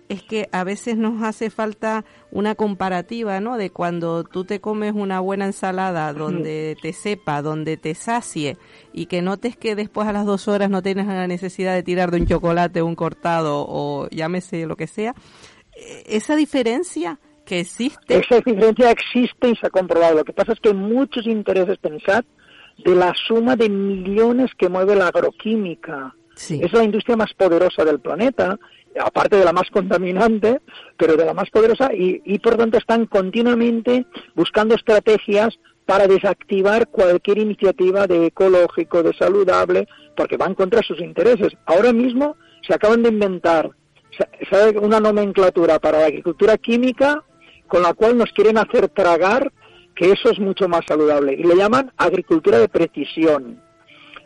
[0.09, 3.57] es que a veces nos hace falta una comparativa, ¿no?
[3.57, 8.57] De cuando tú te comes una buena ensalada donde te sepa, donde te sacie
[8.93, 12.11] y que notes que después a las dos horas no tienes la necesidad de tirar
[12.11, 15.14] de un chocolate, un cortado o llámese lo que sea.
[15.77, 18.19] Eh, esa diferencia que existe.
[18.19, 20.17] Esa diferencia existe y se ha comprobado.
[20.17, 22.25] Lo que pasa es que hay muchos intereses, pensar
[22.85, 26.14] de la suma de millones que mueve la agroquímica.
[26.37, 28.59] Es la industria más poderosa del planeta
[29.00, 30.61] aparte de la más contaminante,
[30.96, 36.88] pero de la más poderosa, y, y por tanto están continuamente buscando estrategias para desactivar
[36.88, 41.52] cualquier iniciativa de ecológico, de saludable, porque van contra sus intereses.
[41.66, 43.70] Ahora mismo se acaban de inventar
[44.80, 47.24] una nomenclatura para la agricultura química
[47.66, 49.52] con la cual nos quieren hacer tragar
[49.94, 53.61] que eso es mucho más saludable y le llaman agricultura de precisión.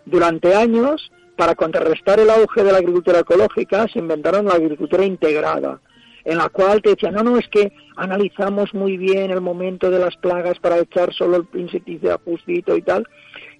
[0.04, 5.80] Durante años para contrarrestar el auge de la agricultura ecológica, se inventaron la agricultura integrada,
[6.24, 10.00] en la cual te decían, no, no, es que analizamos muy bien el momento de
[10.00, 13.06] las plagas para echar solo el insecticida justito y tal,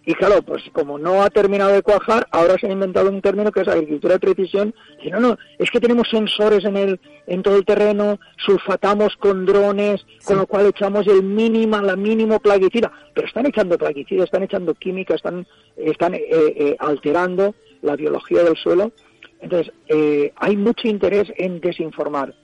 [0.09, 3.53] y claro, pues como no ha terminado de cuajar, ahora se ha inventado un término
[3.53, 4.75] que es agricultura de precisión.
[5.03, 9.45] Y no, no, es que tenemos sensores en el en todo el terreno, sulfatamos con
[9.45, 12.91] drones, con lo cual echamos el mínimo, la mínimo plaguicida.
[13.13, 18.57] Pero están echando plaguicida, están echando química, están, están eh, eh, alterando la biología del
[18.57, 18.93] suelo.
[19.41, 22.35] Entonces, eh, hay mucho interés en desinformar.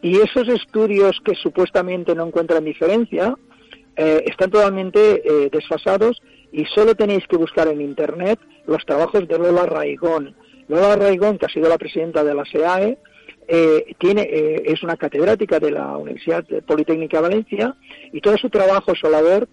[0.00, 3.34] Y esos estudios que supuestamente no encuentran diferencia,
[3.96, 6.22] están totalmente desfasados
[6.52, 10.36] y solo tenéis que buscar en Internet los trabajos de Lola Raigón.
[10.68, 12.98] Lola Raigón, que ha sido la presidenta de la SEAE,
[13.50, 17.76] eh, tiene, eh, es una catedrática de la Universidad Politécnica de Valencia
[18.12, 19.48] y todo su trabajo, su labor,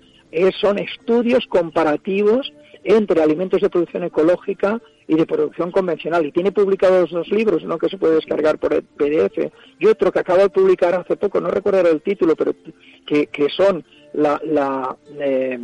[0.59, 2.51] son estudios comparativos
[2.83, 6.25] entre alimentos de producción ecológica y de producción convencional.
[6.25, 10.11] Y tiene publicados dos libros, uno que se puede descargar por el PDF y otro
[10.11, 12.53] que acaba de publicar hace poco, no recuerdo el título, pero
[13.05, 15.59] que, que son la, la eh,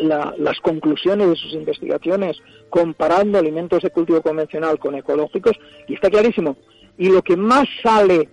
[0.00, 2.36] las conclusiones de sus investigaciones
[2.68, 6.56] comparando alimentos de cultivo convencional con ecológicos y está clarísimo.
[6.98, 8.28] Y lo que más sale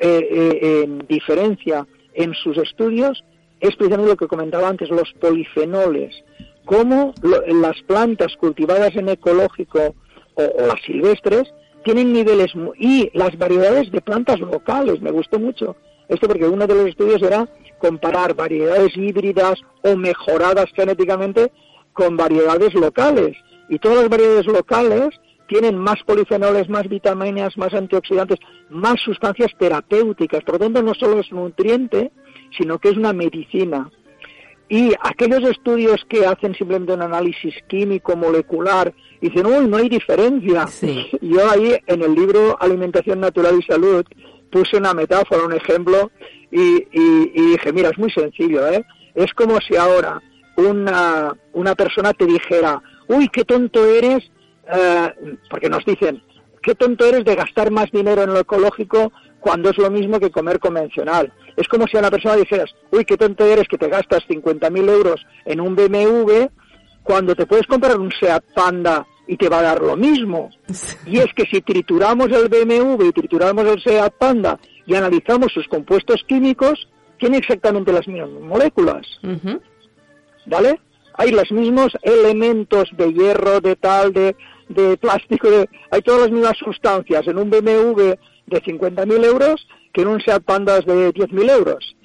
[0.00, 3.24] eh, eh, en diferencia en sus estudios
[3.60, 6.14] es precisamente lo que comentaba antes, los polifenoles,
[6.70, 9.96] cómo las plantas cultivadas en ecológico
[10.34, 11.52] o, o, las silvestres
[11.82, 15.74] tienen niveles y las variedades de plantas locales, me gustó mucho
[16.10, 21.52] esto porque uno de los estudios era comparar variedades híbridas o mejoradas genéticamente
[21.92, 23.36] con variedades locales.
[23.68, 25.10] Y todas las variedades locales
[25.46, 30.42] tienen más polifenoles, más vitaminas, más antioxidantes, más sustancias terapéuticas.
[30.42, 32.10] Por lo tanto, no solo es nutriente,
[32.58, 33.88] sino que es una medicina.
[34.70, 40.64] Y aquellos estudios que hacen simplemente un análisis químico, molecular, dicen, uy, no hay diferencia.
[41.20, 44.04] Yo ahí en el libro Alimentación Natural y Salud
[44.50, 46.12] puse una metáfora, un ejemplo,
[46.52, 46.84] y,
[47.34, 48.84] dije, mira, es muy sencillo, ¿eh?
[49.14, 50.22] Es como si ahora
[50.56, 54.30] una, una persona te dijera, uy, qué tonto eres,
[54.72, 56.22] eh, porque nos dicen,
[56.62, 60.30] qué tonto eres de gastar más dinero en lo ecológico cuando es lo mismo que
[60.30, 61.32] comer convencional.
[61.60, 64.88] Es como si a una persona dijeras, uy, qué tonto eres que te gastas 50.000
[64.88, 66.46] euros en un BMW
[67.02, 70.48] cuando te puedes comprar un Seat Panda y te va a dar lo mismo.
[71.04, 75.68] Y es que si trituramos el BMW y trituramos el Seat Panda y analizamos sus
[75.68, 79.06] compuestos químicos, tiene exactamente las mismas moléculas.
[80.46, 80.80] ¿Vale?
[81.12, 84.34] Hay los mismos elementos de hierro, de tal, de,
[84.70, 85.46] de plástico,
[85.90, 88.14] hay todas las mismas sustancias en un BMW
[88.46, 91.96] de 50.000 euros que en un Seat Panda de 10.000 euros.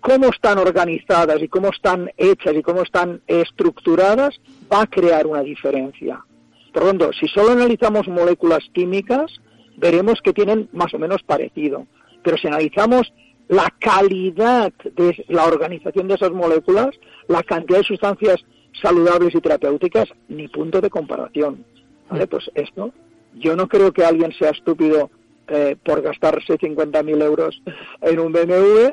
[0.00, 4.40] Cómo están organizadas y cómo están hechas y cómo están estructuradas
[4.72, 6.24] va a crear una diferencia.
[6.72, 9.30] Por lo tanto, si solo analizamos moléculas químicas,
[9.76, 11.86] veremos que tienen más o menos parecido.
[12.22, 13.12] Pero si analizamos
[13.48, 16.90] la calidad de la organización de esas moléculas,
[17.28, 18.44] la cantidad de sustancias
[18.80, 21.64] saludables y terapéuticas, ni punto de comparación.
[22.08, 22.26] ¿Vale?
[22.26, 22.92] Pues esto,
[23.34, 25.10] yo no creo que alguien sea estúpido
[25.48, 27.62] eh, por gastarse 50.000 euros
[28.00, 28.92] en un BMW.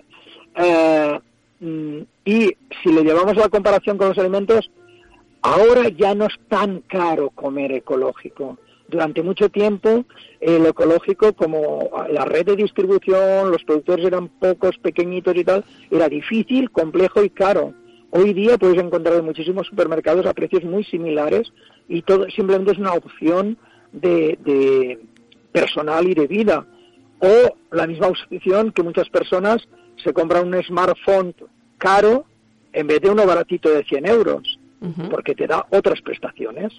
[0.56, 1.20] Eh,
[1.60, 4.72] mm, y si le llevamos la comparación con los alimentos,
[5.42, 8.58] ahora ya no es tan caro comer ecológico
[8.90, 10.06] durante mucho tiempo
[10.40, 16.10] el ecológico, como la red de distribución, los productores eran pocos, pequeñitos y tal, era
[16.10, 17.74] difícil, complejo y caro.
[18.12, 21.54] Hoy día puedes encontrar en muchísimos supermercados a precios muy similares
[21.88, 23.58] y todo simplemente es una opción
[23.92, 25.00] de,
[25.52, 26.66] personal y de vida.
[27.20, 29.68] O la misma obsesión que muchas personas
[30.04, 31.36] se compran un smartphone
[31.78, 32.26] caro
[32.72, 34.60] en vez de uno baratito de 100 euros,
[35.10, 36.74] porque te da otras prestaciones.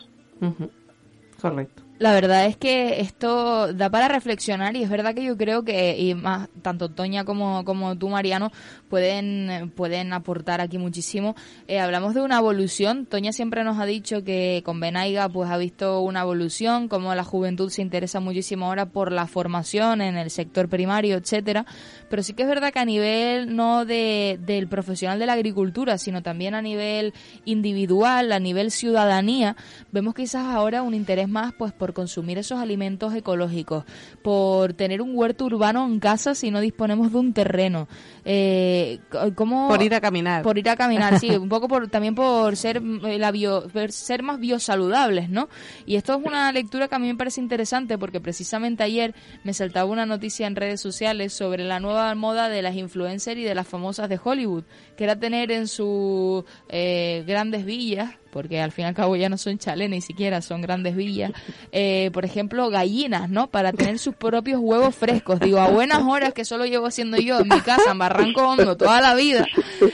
[1.41, 1.83] Correcto.
[2.01, 5.99] La verdad es que esto da para reflexionar y es verdad que yo creo que,
[5.99, 8.51] y más, tanto Toña como, como tú, Mariano,
[8.89, 11.37] pueden, pueden aportar aquí muchísimo.
[11.69, 13.05] Eh, hablamos de una evolución.
[13.05, 17.23] Toña siempre nos ha dicho que con Benaiga pues ha visto una evolución, como la
[17.23, 21.67] juventud se interesa muchísimo ahora por la formación en el sector primario, etcétera.
[22.09, 25.99] Pero sí que es verdad que a nivel no de, del profesional de la agricultura,
[25.99, 27.13] sino también a nivel
[27.45, 29.55] individual, a nivel ciudadanía,
[29.93, 33.85] vemos quizás ahora un interés más pues por consumir esos alimentos ecológicos,
[34.23, 37.89] por tener un huerto urbano en casa si no disponemos de un terreno.
[38.25, 38.99] Eh,
[39.35, 40.43] ¿cómo, por ir a caminar.
[40.43, 44.23] Por ir a caminar, sí, un poco por, también por ser, eh, la bio, ser
[44.23, 45.49] más biosaludables, ¿no?
[45.87, 49.15] Y esto es una lectura que a mí me parece interesante porque precisamente ayer
[49.45, 53.45] me saltaba una noticia en redes sociales sobre la nueva moda de las influencers y
[53.45, 54.65] de las famosas de Hollywood,
[54.97, 59.29] que era tener en sus eh, grandes villas porque al fin y al cabo ya
[59.29, 61.33] no son chalés ni siquiera, son grandes villas.
[61.73, 63.49] Eh, por ejemplo, gallinas, ¿no?
[63.49, 65.41] Para tener sus propios huevos frescos.
[65.41, 68.77] Digo, a buenas horas que solo llevo haciendo yo en mi casa, en Barranco Hondo,
[68.77, 69.47] toda la vida.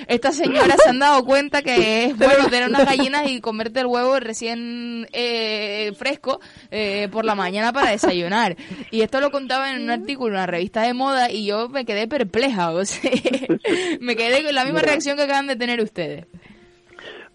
[0.08, 3.86] Estas señoras se han dado cuenta que es bueno tener unas gallinas y comerte el
[3.86, 8.56] huevo recién eh, fresco eh, por la mañana para desayunar.
[8.90, 11.84] Y esto lo contaba en un artículo en una revista de moda y yo me
[11.84, 12.70] quedé perpleja.
[12.70, 13.10] O sea,
[14.00, 16.26] me quedé con la misma reacción que acaban de tener ustedes.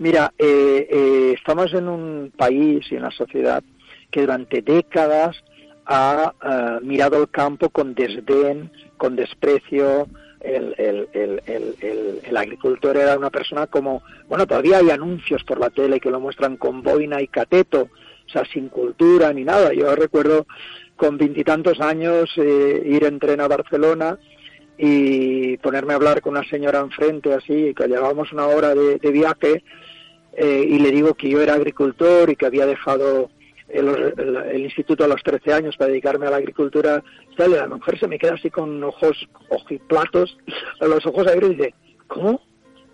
[0.01, 3.63] Mira, eh, eh, estamos en un país y en la sociedad
[4.09, 5.37] que durante décadas
[5.85, 10.07] ha eh, mirado el campo con desdén, con desprecio.
[10.39, 10.73] El,
[12.35, 16.57] agricultor era una persona como, bueno, todavía hay anuncios por la tele que lo muestran
[16.57, 17.89] con boina y cateto,
[18.25, 19.71] o sea, sin cultura ni nada.
[19.71, 20.47] Yo recuerdo
[20.95, 24.17] con veintitantos años ir en tren a Barcelona
[24.79, 29.63] y ponerme a hablar con una señora enfrente así, que llevábamos una hora de viaje
[30.33, 33.29] eh, y le digo que yo era agricultor y que había dejado
[33.73, 37.03] el, instituto a los 13 años para dedicarme a la agricultura
[37.37, 40.37] y la mujer se me queda así con ojos ojiplatos,
[40.79, 41.73] los ojos abiertos y dice,
[42.07, 42.41] ¿cómo?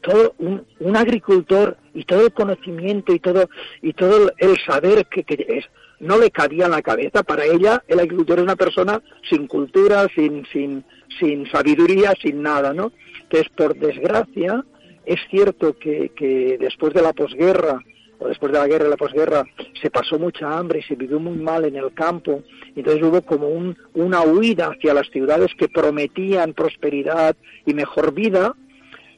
[0.01, 3.49] Todo un, un, agricultor y todo el conocimiento y todo
[3.81, 5.65] y todo el saber que, que es,
[5.99, 7.23] no le cabía en la cabeza.
[7.23, 10.85] Para ella, el agricultor es una persona sin cultura, sin, sin,
[11.19, 12.91] sin sabiduría, sin nada, ¿no?
[13.23, 14.63] Entonces, por desgracia,
[15.07, 17.81] es cierto que, después de la posguerra,
[18.19, 19.45] o después de la guerra y la posguerra,
[19.81, 22.43] se pasó mucha hambre y se vivió muy mal en el campo.
[22.75, 23.47] Entonces hubo como
[23.93, 28.53] una huida hacia las ciudades que prometían prosperidad y mejor vida,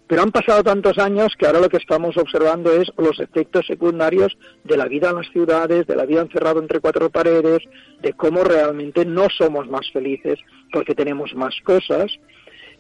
[0.06, 4.38] pero han pasado tantos años que ahora lo que estamos observando es los efectos secundarios
[4.64, 7.60] de la vida en las ciudades, de la vida encerrado entre cuatro paredes,
[8.02, 10.40] de cómo realmente no somos más felices
[10.72, 12.12] porque tenemos más cosas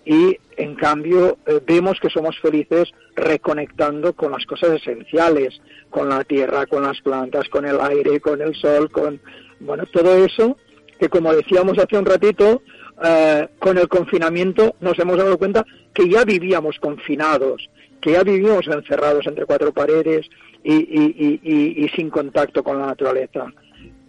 [0.06, 6.24] y en cambio eh, vemos que somos felices reconectando con las cosas esenciales, con la
[6.24, 9.20] tierra, con las plantas, con el aire, con el sol, con
[9.60, 10.58] bueno todo eso
[11.00, 12.62] que como decíamos hace un ratito
[13.04, 17.70] eh, con el confinamiento nos hemos dado cuenta que ya vivíamos confinados,
[18.02, 20.28] que ya vivíamos encerrados entre cuatro paredes
[20.64, 23.45] y, sin contacto con la naturaleza.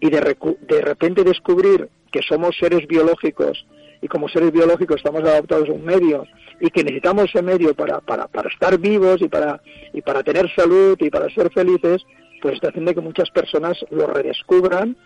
[0.01, 3.65] Y de, de repente descubrir que somos seres biológicos
[4.03, 6.27] y como seres biológicos estamos adaptados a un medio
[6.61, 9.61] y que necesitamos ese medio para, para, para estar vivos y para,
[9.93, 12.05] y para tener salud y para ser felices,
[12.41, 14.97] pues está haciendo que muchas personas lo redescubran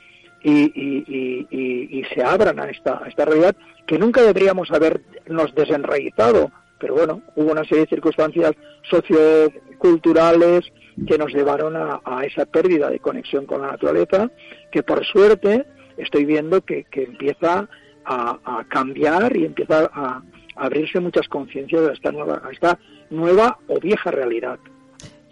[0.42, 6.50] y, y, y, se abran a esta, a esta realidad que nunca deberíamos habernos desenraizado,
[6.78, 8.52] pero bueno, hubo una serie de circunstancias
[8.90, 10.70] socioculturales
[11.06, 14.30] que nos llevaron a, a esa pérdida de conexión con la naturaleza,
[14.70, 15.64] que por suerte
[15.96, 17.66] estoy viendo que, que empieza
[18.04, 20.22] a, cambiar y empieza a,
[20.56, 22.78] abrirse muchas conciencias a esta nueva, a esta
[23.10, 24.58] nueva o vieja realidad.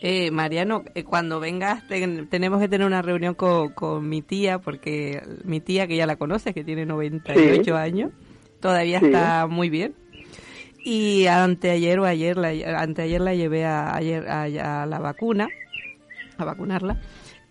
[0.01, 5.61] Eh, Mariano, eh, cuando vengas tenemos que tener una reunión con, mi tía, porque mi
[5.61, 8.11] tía, que ya la conoces, que tiene 98 años,
[8.61, 9.95] todavía está muy bien.
[10.85, 12.49] Y anteayer o ayer, la,
[12.81, 15.49] anteayer la llevé a, ayer, a la vacuna,
[16.37, 17.01] a vacunarla.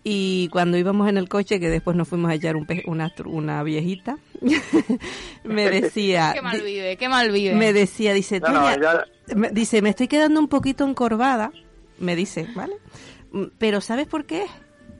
[0.04, 3.62] Y cuando íbamos en el coche, que después nos fuimos a echar un una, una
[3.62, 4.18] viejita,
[5.44, 6.32] me decía...
[6.34, 7.54] qué mal vive, qué mal vive.
[7.54, 8.40] Me decía, dice,
[9.36, 11.52] me, dice, me estoy quedando un poquito encorvada,
[11.98, 12.74] me dice, ¿vale?
[13.30, 14.46] Mm, pero ¿sabes por qué?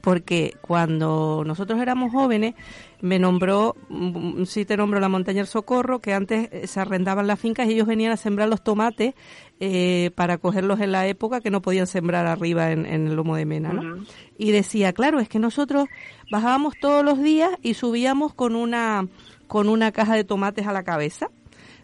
[0.03, 2.55] Porque cuando nosotros éramos jóvenes
[2.99, 7.25] me nombró, mm, sí te nombro la montaña del Socorro, que antes eh, se arrendaban
[7.25, 9.13] las fincas y ellos venían a sembrar los tomates
[9.61, 13.45] eh, para cogerlos en la época que no podían sembrar arriba en, el lomo de
[13.45, 14.03] mena, ¿no?
[14.37, 15.87] Y decía, claro, es que nosotros
[16.29, 19.07] bajábamos todos los días y subíamos con una,
[19.47, 21.29] con una caja de tomates a la cabeza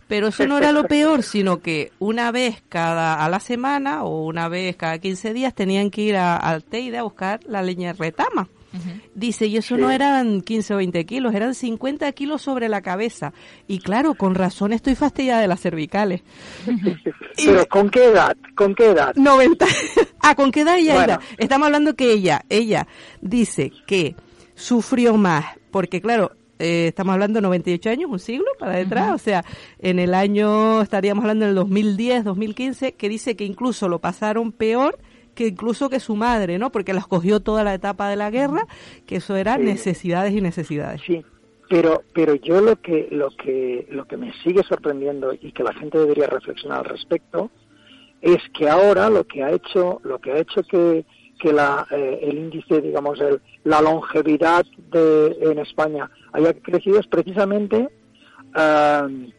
[0.10, 4.26] pero eso no era lo peor, sino que una vez cada a la semana o
[4.26, 7.94] una vez cada 15 días tenían que ir a, al Teide a buscar la leña
[7.94, 8.50] de retama.
[9.14, 13.34] Dice, y eso no eran 15 o 20 kilos, eran 50 kilos sobre la cabeza.
[13.68, 16.22] Y claro, con razón estoy fastidiada de las cervicales.
[17.36, 18.36] Pero ¿con qué edad?
[18.56, 19.14] ¿Con qué edad?
[19.16, 19.66] 90.
[20.22, 21.20] ah, ¿con qué edad ella era?
[21.38, 22.88] Estamos hablando que ella, ella
[23.22, 24.16] dice que
[24.56, 29.18] sufrió más, porque claro, eh, estamos hablando de 98 años, un siglo para detrás, o
[29.18, 29.44] sea,
[29.80, 35.00] en el año, estaríamos hablando del 2010, 2015, que dice que incluso lo pasaron peor
[35.36, 36.70] que incluso que su madre, ¿no?
[36.70, 38.68] Porque las cogió toda la etapa de la guerra,
[39.06, 41.02] que eso era necesidades y necesidades.
[41.06, 41.24] Sí,
[41.70, 45.74] pero pero yo lo que lo que lo que me sigue sorprendiendo y que la
[45.74, 47.52] gente debería reflexionar al respecto
[48.22, 51.06] es que ahora lo que ha hecho lo que ha hecho que
[51.40, 57.08] que la, eh, el índice, digamos, el, la longevidad de, en España haya crecido es
[57.08, 57.90] precisamente
[58.56, 59.32] eh,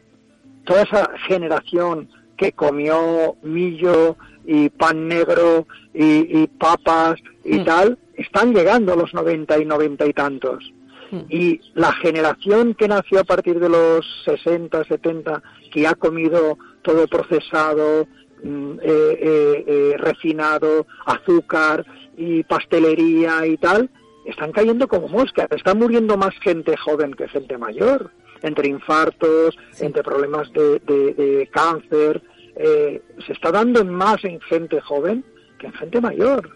[0.65, 7.65] toda esa generación que comió millo y pan negro y, papas y mm.
[7.65, 10.73] tal, están llegando a los 90 y 90 y tantos.
[11.11, 11.19] Mm.
[11.29, 17.07] Y la generación que nació a partir de los 60, 70, que ha comido todo
[17.07, 18.07] procesado,
[18.43, 21.85] mm, eh, eh, eh, refinado, azúcar
[22.17, 23.89] y pastelería y tal,
[24.25, 25.47] están cayendo como moscas.
[25.51, 28.11] Están muriendo más gente joven que gente mayor,
[28.41, 32.21] entre infartos, entre problemas de, de cáncer,
[32.55, 35.23] eh, se está dando más en gente joven
[35.57, 36.49] que en gente mayor.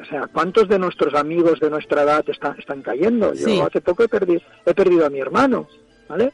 [0.00, 3.32] O sea, ¿cuántos de nuestros amigos de nuestra edad están, están cayendo?
[3.34, 5.68] Yo hace poco he perdido, he perdido a mi hermano,
[6.08, 6.32] ¿vale?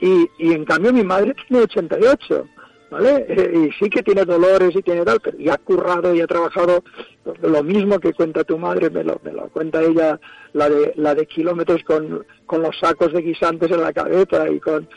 [0.00, 2.48] y, y en cambio mi madre tiene 88,
[2.94, 3.26] ¿vale?
[3.28, 6.26] Eh, y sí que tiene dolores y tiene tal, pero y ha currado y ha
[6.28, 6.84] trabajado
[7.42, 10.20] lo mismo que cuenta tu madre, me lo, me lo cuenta ella,
[10.52, 14.60] la de, la de kilómetros con, con los sacos de guisantes en la cabeza y
[14.60, 14.88] con...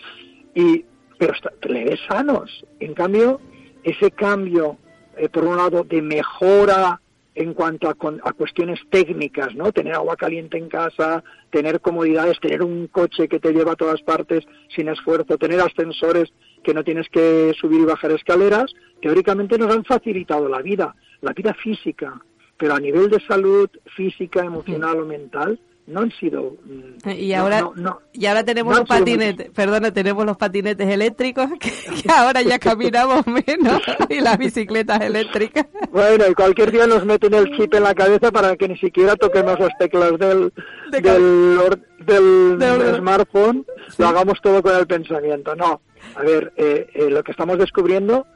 [0.54, 0.86] Y,
[1.18, 1.34] pero
[1.64, 2.66] le ves sanos.
[2.80, 3.42] En cambio,
[3.84, 4.78] ese cambio,
[5.16, 7.02] eh, por un lado, de mejora
[7.38, 9.72] en cuanto a, a, cuestiones técnicas, ¿no?
[9.72, 14.02] Tener agua caliente en casa, tener comodidades, tener un coche que te lleva a todas
[14.02, 14.44] partes
[14.76, 16.34] sin esfuerzo, tener ascensores
[16.64, 18.74] que no tienes que subir y bajar escaleras,
[19.04, 22.20] teóricamente nos han facilitado la vida, la vida física,
[22.58, 27.70] pero a nivel de salud física, emocional o mental, no han sido mm, y ahora
[28.12, 31.72] y ahora tenemos los patinetes perdona tenemos los patinetes eléctricos que,
[32.14, 35.66] ahora ya caminamos menos y las bicicletas eléctricas.
[35.92, 39.16] Bueno y cualquier día nos meten el chip en la cabeza para que ni siquiera
[39.16, 40.52] toquemos las teclas del
[40.92, 43.66] del, del, smartphone
[43.98, 45.56] lo hagamos todo con el pensamiento.
[45.56, 45.82] No
[46.16, 48.28] a ver eh, eh, lo que estamos descubriendo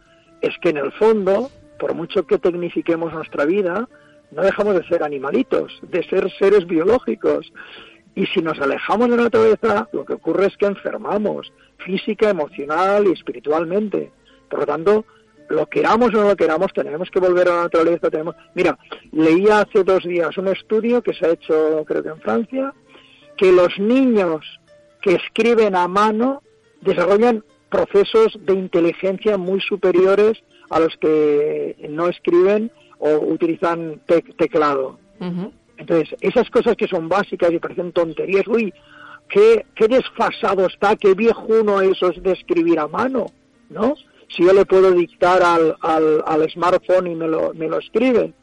[0.42, 3.90] es que en el fondo por mucho que tecnifiquemos nuestra vida
[4.32, 7.52] no dejamos de ser animalitos, de ser seres biológicos.
[8.16, 13.08] Y si nos alejamos de la naturaleza, lo que ocurre es que enfermamos, física, emocional
[13.08, 14.12] y espiritualmente.
[14.50, 15.06] Por lo tanto,
[15.50, 18.10] lo queramos o no lo queramos, tenemos que volver a la naturaleza.
[18.10, 18.36] Tenemos...
[18.54, 18.78] Mira,
[19.12, 22.74] leía hace dos días un estudio que se ha hecho, creo que en Francia,
[23.38, 24.60] que los niños
[25.02, 26.42] que escriben a mano
[26.82, 32.72] desarrollan procesos de inteligencia muy superiores a los que no escriben
[33.02, 34.00] o utilizan
[34.38, 35.00] teclado.
[35.78, 38.72] Entonces, esas cosas que son básicas y parecen tonterías, uy,
[39.28, 43.26] qué, qué desfasado está, qué viejo uno eso es de escribir a mano,
[43.70, 43.96] ¿no?
[44.30, 48.34] Si yo le puedo dictar al, al, al smartphone y me lo, me lo escribe.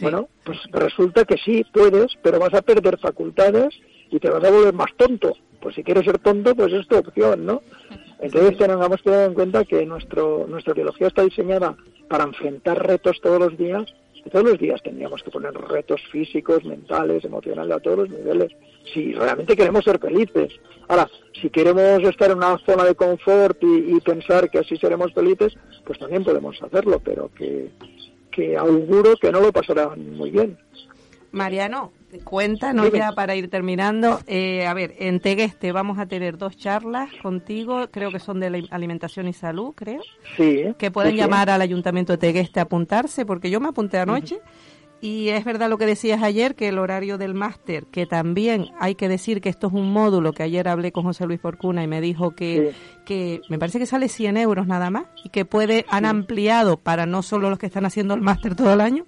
[0.00, 3.74] Bueno, pues resulta que sí, puedes, pero vas a perder facultades
[4.10, 5.32] y te vas a volver más tonto.
[5.60, 7.62] Pues si quieres ser tonto, pues es tu opción, ¿no?
[8.20, 11.76] Entonces tenemos que tener en cuenta que nuestro, nuestra biología está diseñada
[12.08, 13.84] para enfrentar retos todos los días.
[14.32, 18.52] Todos los días tendríamos que poner retos físicos, mentales, emocionales a todos los niveles.
[18.92, 20.52] Si realmente queremos ser felices.
[20.88, 21.08] Ahora,
[21.40, 25.54] si queremos estar en una zona de confort y, pensar que así seremos felices,
[25.84, 27.70] pues también podemos hacerlo, pero que,
[28.30, 30.58] que auguro que no lo pasarán muy bien.
[31.32, 31.92] Mariano,
[32.24, 34.20] Cuéntanos ya para ir terminando.
[34.26, 38.50] Eh, a ver, en Tegueste vamos a tener dos charlas contigo, creo que son de
[38.50, 40.00] la alimentación y salud, creo.
[40.36, 40.64] Sí.
[40.78, 44.40] Que pueden llamar al Ayuntamiento de Tegueste a apuntarse, porque yo me apunté anoche.
[45.00, 48.96] Y es verdad lo que decías ayer, que el horario del máster, que también hay
[48.96, 51.86] que decir que esto es un módulo, que ayer hablé con José Luis Forcuna y
[51.86, 55.86] me dijo que, que me parece que sale 100 euros nada más y que puede,
[55.88, 59.06] han ampliado para no solo los que están haciendo el máster todo el año,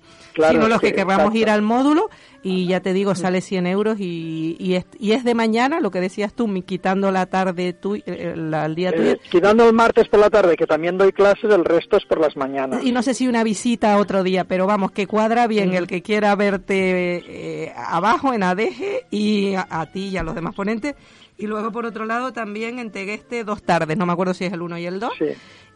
[0.49, 2.11] sino los que querramos ir al módulo
[2.43, 5.91] y ya te digo, sale 100 euros y, y, es, y es de mañana, lo
[5.91, 9.13] que decías tú, quitando la tarde tu, eh, el día tuyo.
[9.13, 12.19] Eh, quitando el martes por la tarde, que también doy clases, el resto es por
[12.19, 12.83] las mañanas.
[12.83, 16.03] Y no sé si una visita otro día, pero vamos, que cuadra bien el que
[16.03, 20.95] quiera verte eh, abajo en ADG y a, ti y a los demás ponentes.
[21.37, 24.53] Y luego, por otro lado, también en Tegueste dos tardes, no me acuerdo si es
[24.53, 25.13] el 1 y el 2.
[25.19, 25.25] Sí.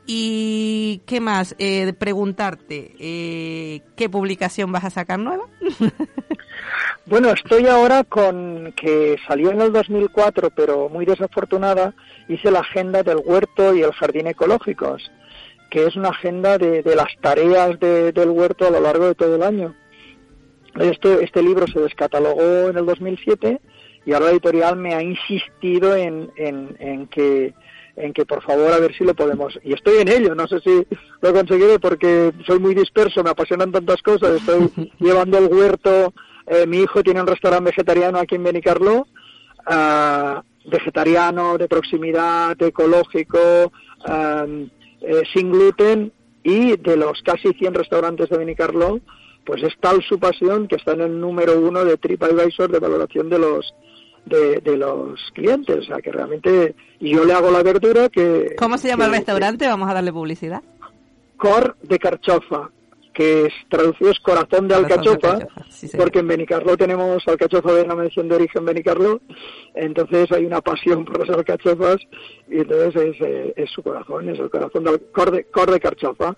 [0.06, 1.54] ¿Y qué más?
[1.58, 5.44] Eh, preguntarte, eh, ¿qué publicación vas a sacar nueva?
[7.06, 11.94] bueno, estoy ahora con que salió en el 2004, pero muy desafortunada,
[12.28, 15.10] hice la agenda del huerto y el jardín ecológicos,
[15.70, 19.42] que es una agenda de, las tareas del huerto a lo largo de todo el
[19.42, 19.74] año.
[20.78, 23.58] Este, este libro se descatalogó en el 2007
[24.04, 27.54] y ahora la editorial me ha insistido en, en que
[27.96, 29.58] en que por favor a ver si lo podemos.
[29.62, 30.86] Y estoy en ello, no sé si
[31.20, 36.12] lo he conseguido porque soy muy disperso, me apasionan tantas cosas, estoy llevando el huerto,
[36.46, 39.06] eh, mi hijo tiene un restaurante vegetariano aquí en Benicarlo,
[39.66, 43.72] uh, vegetariano, de proximidad, ecológico,
[44.06, 49.00] eh, sin gluten y de los casi 100 restaurantes de Benicarlo,
[49.44, 53.28] pues es tal su pasión que está en el número uno de TripAdvisor de valoración
[53.28, 53.74] de los
[54.26, 55.78] de, los clientes.
[55.78, 58.54] O sea, que realmente yo le hago la verdura que...
[58.58, 59.66] ¿Cómo se llama el restaurante?
[59.66, 60.62] Vamos a darle publicidad.
[61.36, 62.70] Cor de Carchofa,
[63.14, 65.46] que es traducido es corazón de alcachofa,
[65.96, 69.20] porque en Benicarlo tenemos alcachofa de una mención de origen Benicarlo,
[69.74, 71.96] entonces hay una pasión por las alcachofas
[72.48, 75.80] y entonces es, eh, es su corazón, es el corazón del cor de, cor de
[75.80, 76.36] carchofa.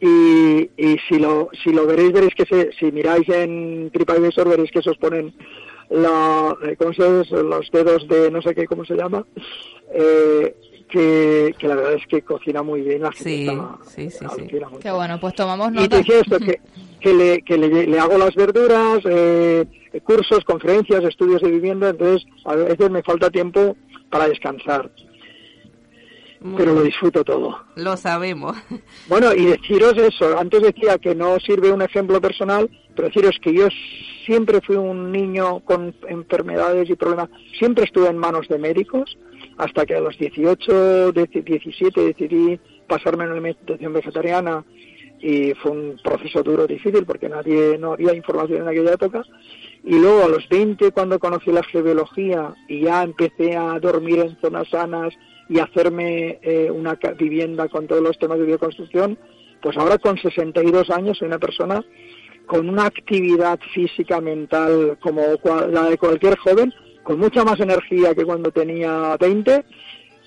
[0.00, 4.70] Y, y si lo si lo veréis veréis que se, si miráis en TripAdvisor veréis
[4.70, 5.32] que se os ponen
[5.90, 7.02] la, eh, ¿cómo se
[7.42, 9.24] los dedos de no sé qué, ¿cómo se llama?
[9.92, 10.54] Eh,
[10.88, 13.58] que, que, la verdad es que cocina muy bien la gente.
[13.88, 14.46] Sí, sí, sí,
[14.80, 15.84] Qué bueno, pues tomamos nota.
[15.84, 16.60] Y te decía esto, que,
[17.00, 19.66] que, le, que le, le hago las verduras, eh,
[20.04, 23.76] cursos, conferencias, estudios de vivienda, entonces a veces me falta tiempo
[24.10, 24.90] para descansar
[26.56, 27.58] pero lo disfruto todo.
[27.76, 28.56] Lo sabemos.
[29.08, 33.52] Bueno, y deciros eso, antes decía que no sirve un ejemplo personal, pero deciros que
[33.52, 33.68] yo
[34.24, 37.28] siempre fui un niño con enfermedades y problemas,
[37.58, 39.16] siempre estuve en manos de médicos,
[39.58, 44.64] hasta que a los 18, 17 decidí pasarme en la alimentación vegetariana
[45.20, 49.22] y fue un proceso duro, difícil, porque nadie, no había información en aquella época.
[49.84, 54.36] Y luego a los 20, cuando conocí la geología y ya empecé a dormir en
[54.40, 55.14] zonas sanas,
[55.48, 59.18] y hacerme eh, una vivienda con todos los temas de bioconstrucción,
[59.60, 61.84] pues ahora con 62 años soy una persona
[62.46, 65.22] con una actividad física, mental, como
[65.70, 66.72] la de cualquier joven,
[67.02, 69.64] con mucha más energía que cuando tenía 20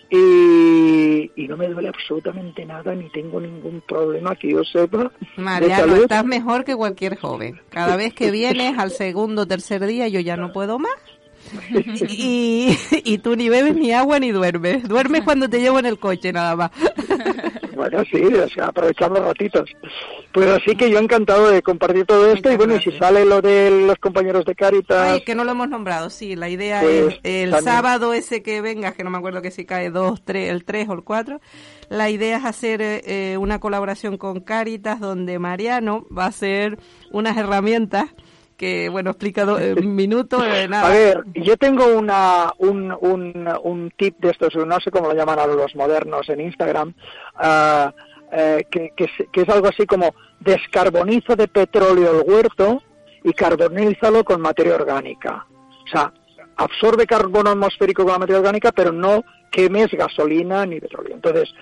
[0.09, 5.11] y, y, no me duele absolutamente nada ni tengo ningún problema que yo sepa.
[5.35, 7.59] Mariano, estás mejor que cualquier joven.
[7.69, 10.95] Cada vez que vienes al segundo o tercer día yo ya no puedo más
[12.09, 14.87] y, y tú ni bebes ni agua ni duermes.
[14.87, 16.71] Duermes cuando te llevo en el coche nada más.
[17.77, 18.19] Bueno, sí,
[18.59, 19.69] aprovechar los ratitos.
[20.31, 23.39] Pues así que yo encantado de compartir todo esto y bueno, y si sale lo
[23.39, 25.11] de los compañeros de Caritas...
[25.11, 28.61] Ay, que no lo hemos nombrado, sí, la idea pues es el sábado ese que
[28.61, 31.39] venga, que no me acuerdo que si cae dos, tres, el 3 o el 4,
[31.89, 36.79] la idea es hacer eh, una colaboración con Caritas donde Mariano va a hacer
[37.11, 38.09] unas herramientas
[38.57, 40.87] que, bueno, explica un minuto, eh, nada.
[40.87, 45.13] A ver, yo tengo una, un, un, un tip de estos, no sé cómo lo
[45.13, 46.93] llaman a los modernos en Instagram,
[47.35, 47.91] uh,
[48.69, 52.83] que, que, es algo así como descarbonizo de petróleo el huerto
[53.23, 55.45] y carbonízalo con materia orgánica.
[55.85, 56.11] O sea,
[56.57, 61.15] absorbe carbono atmosférico con la materia orgánica, pero no quemes gasolina ni petróleo.
[61.15, 61.53] Entonces,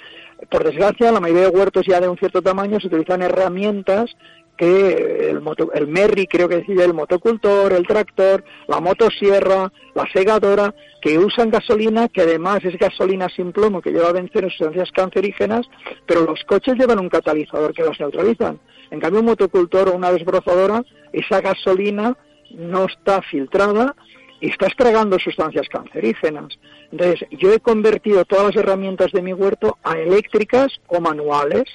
[0.49, 4.15] por desgracia, la mayoría de huertos ya de un cierto tamaño se utilizan herramientas
[4.57, 10.05] que el, moto, el Merry, creo que decía, el motocultor, el tractor, la motosierra, la
[10.13, 14.91] segadora, que usan gasolina, que además es gasolina sin plomo, que lleva a vencer sustancias
[14.91, 15.67] cancerígenas,
[16.05, 18.59] pero los coches llevan un catalizador que las neutralizan.
[18.91, 22.17] En cambio, un motocultor o una desbrozadora, esa gasolina
[22.51, 23.95] no está filtrada
[24.39, 26.57] y está extragando sustancias cancerígenas.
[26.91, 31.65] Entonces, yo he convertido todas las herramientas de mi huerto a eléctricas o manuales,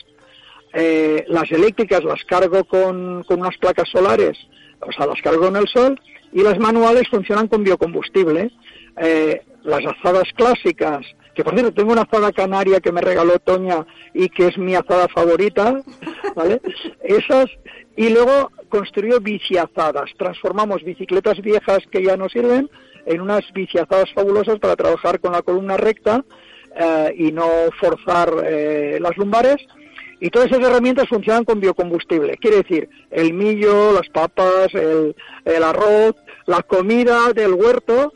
[0.73, 4.39] eh, las eléctricas las cargo con, con, unas placas solares,
[4.81, 6.01] o sea, las cargo en el sol,
[6.33, 8.51] y las manuales funcionan con biocombustible.
[8.97, 11.05] Eh, las azadas clásicas,
[11.35, 14.75] que por cierto tengo una azada canaria que me regaló Toña y que es mi
[14.75, 15.83] azada favorita,
[16.35, 16.61] ¿vale?
[17.03, 17.47] Esas,
[17.97, 22.71] y luego construyo biciazadas, transformamos bicicletas viejas que ya no sirven
[23.05, 26.25] en unas biciazadas fabulosas para trabajar con la columna recta
[26.77, 27.47] eh, y no
[27.79, 29.57] forzar las lumbares
[30.21, 32.37] Y todas esas herramientas funcionan con biocombustible.
[32.37, 35.15] Quiere decir, el millo, las papas, el,
[35.63, 36.15] arroz,
[36.47, 38.13] la comida del huerto,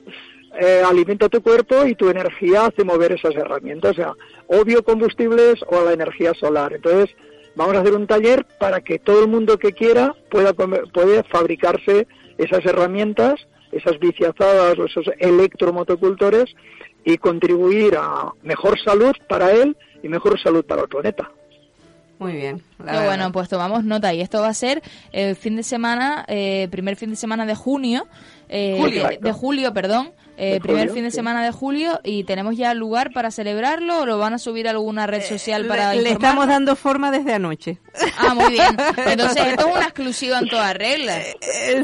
[0.61, 3.93] eh, alimenta tu cuerpo y tu energía hace mover esas herramientas.
[3.93, 4.13] O sea,
[4.49, 6.75] o biocombustibles o la energía solar.
[6.75, 7.17] Entonces,
[7.57, 12.07] vamos a hacer un taller para que todo el mundo que quiera pueda, puede fabricarse
[12.37, 16.55] esas herramientas, esas biciazadas o esos electromotocultores
[17.05, 21.31] y contribuir a mejor salud para él y mejor salud para el planeta.
[22.19, 22.63] Muy bien.
[22.79, 26.97] bueno, pues tomamos nota y esto va a ser el fin de semana, eh, primer
[26.97, 28.07] fin de semana de junio,
[28.49, 33.13] eh, de, julio, perdón, eh, primer fin de semana de julio y tenemos ya lugar
[33.13, 36.75] para celebrarlo o lo van a subir a alguna red social para le, estamos dando
[36.75, 37.79] forma desde anoche.
[38.19, 38.77] Ah muy bien.
[39.07, 41.21] Entonces esto es una exclusiva en toda regla.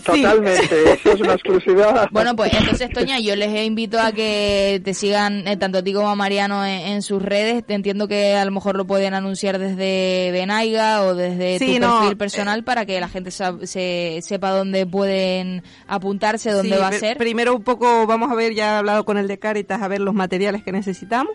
[0.05, 2.09] Totalmente esto es una exclusiva.
[2.11, 6.09] Bueno pues entonces Toña yo les invito a que te sigan tanto a ti como
[6.09, 7.65] a Mariano en, sus redes.
[7.65, 12.17] Te entiendo que a lo mejor lo pueden anunciar desde Benaiga o desde tu perfil
[12.17, 17.17] personal para que la gente se, sepa dónde pueden apuntarse dónde va a ser.
[17.17, 20.15] primero un poco vamos a ver, ya hablado con el de Caritas a ver los
[20.15, 21.35] materiales que necesitamos.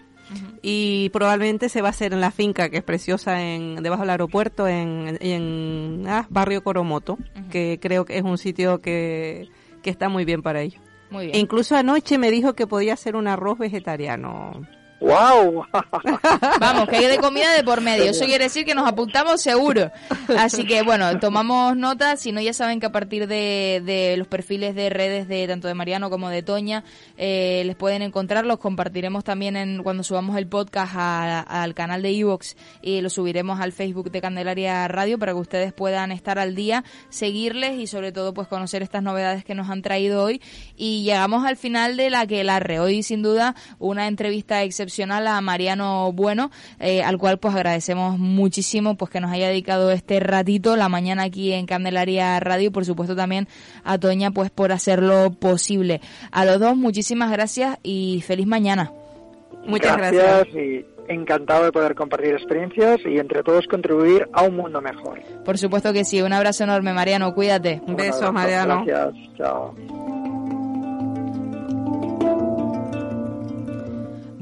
[0.64, 4.10] Y probablemente se va a hacer en la finca, que es preciosa, en debajo del
[4.10, 7.20] aeropuerto, en, en ah, Barrio Coromoto,
[7.52, 9.50] que creo que es un sitio que,
[9.84, 10.80] que está muy bien para ello.
[11.12, 11.36] Muy bien.
[11.36, 14.66] E incluso anoche me dijo que podía hacer un arroz vegetariano.
[15.00, 15.66] ¡Wow!
[16.60, 18.06] Vamos, que hay de comida de por medio.
[18.06, 19.92] Eso quiere decir que nos apuntamos seguro.
[20.38, 22.16] Así que bueno, tomamos nota.
[22.16, 25.74] Si no, ya saben que a partir de, los perfiles de redes de tanto de
[25.74, 26.86] Mariano como de Toña,
[27.18, 28.46] eh, les pueden encontrar.
[28.46, 33.60] Los compartiremos también en, cuando subamos el podcast al canal de Evox y lo subiremos
[33.60, 38.14] al Facebook de Candelaria Radio para que ustedes puedan estar al día, seguirles y sobre
[38.14, 40.42] todo pues conocer estas novedades que nos han traído hoy.
[40.78, 42.80] Y llegamos al final de la que la re.
[42.80, 48.96] Hoy sin duda una entrevista excepcional a Mariano Bueno, eh, al cual pues agradecemos muchísimo
[48.96, 52.86] pues que nos haya dedicado este ratito la mañana aquí en Candelaria Radio y por
[52.86, 53.48] supuesto también
[53.84, 56.02] a Toña pues por hacerlo posible.
[56.32, 58.92] A los dos muchísimas gracias y feliz mañana.
[59.66, 60.48] Muchas gracias.
[60.56, 65.22] y encantado de poder compartir experiencias y entre todos contribuir a un mundo mejor.
[65.44, 66.22] Por supuesto que sí.
[66.22, 67.34] Un abrazo enorme, Mariano.
[67.34, 67.82] Cuídate.
[67.86, 68.84] Un beso, Mariano.
[68.86, 69.36] Gracias.
[69.38, 69.76] Chao.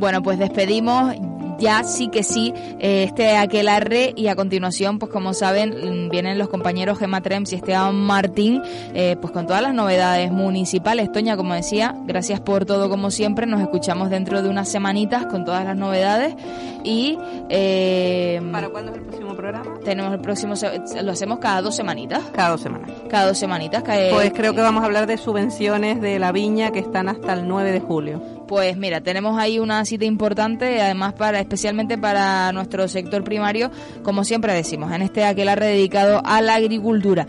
[0.04, 1.16] Bueno, pues despedimos.
[1.60, 6.50] Ya sí que sí eh, este aquelarre y a continuación pues como saben vienen los
[6.50, 8.62] compañeros Gemma Trems y Esteban Martín
[8.94, 11.10] eh, pues con todas las novedades municipales.
[11.14, 12.90] Toña como decía gracias por todo.
[12.90, 16.36] Como siempre nos escuchamos dentro de unas semanitas con todas las novedades
[16.84, 19.80] y eh, ¿para cuándo es el próximo programa?
[19.86, 20.56] tenemos el próximo
[21.02, 22.24] lo hacemos cada dos semanitas.
[22.34, 22.92] Cada dos semanas.
[23.10, 26.80] Cada dos semanitas pues creo que vamos a hablar de subvenciones de la viña que
[26.80, 31.40] están hasta el 9 de julio pues mira, tenemos ahí una cita importante, además para
[31.40, 33.72] especialmente para nuestro sector primario,
[34.04, 37.28] como siempre decimos, en este aquelarre dedicado a la agricultura.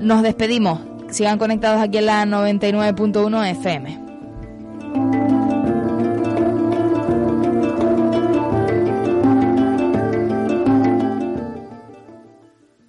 [0.00, 0.80] Nos despedimos.
[1.10, 4.01] Sigan conectados aquí en la 99.1 FM.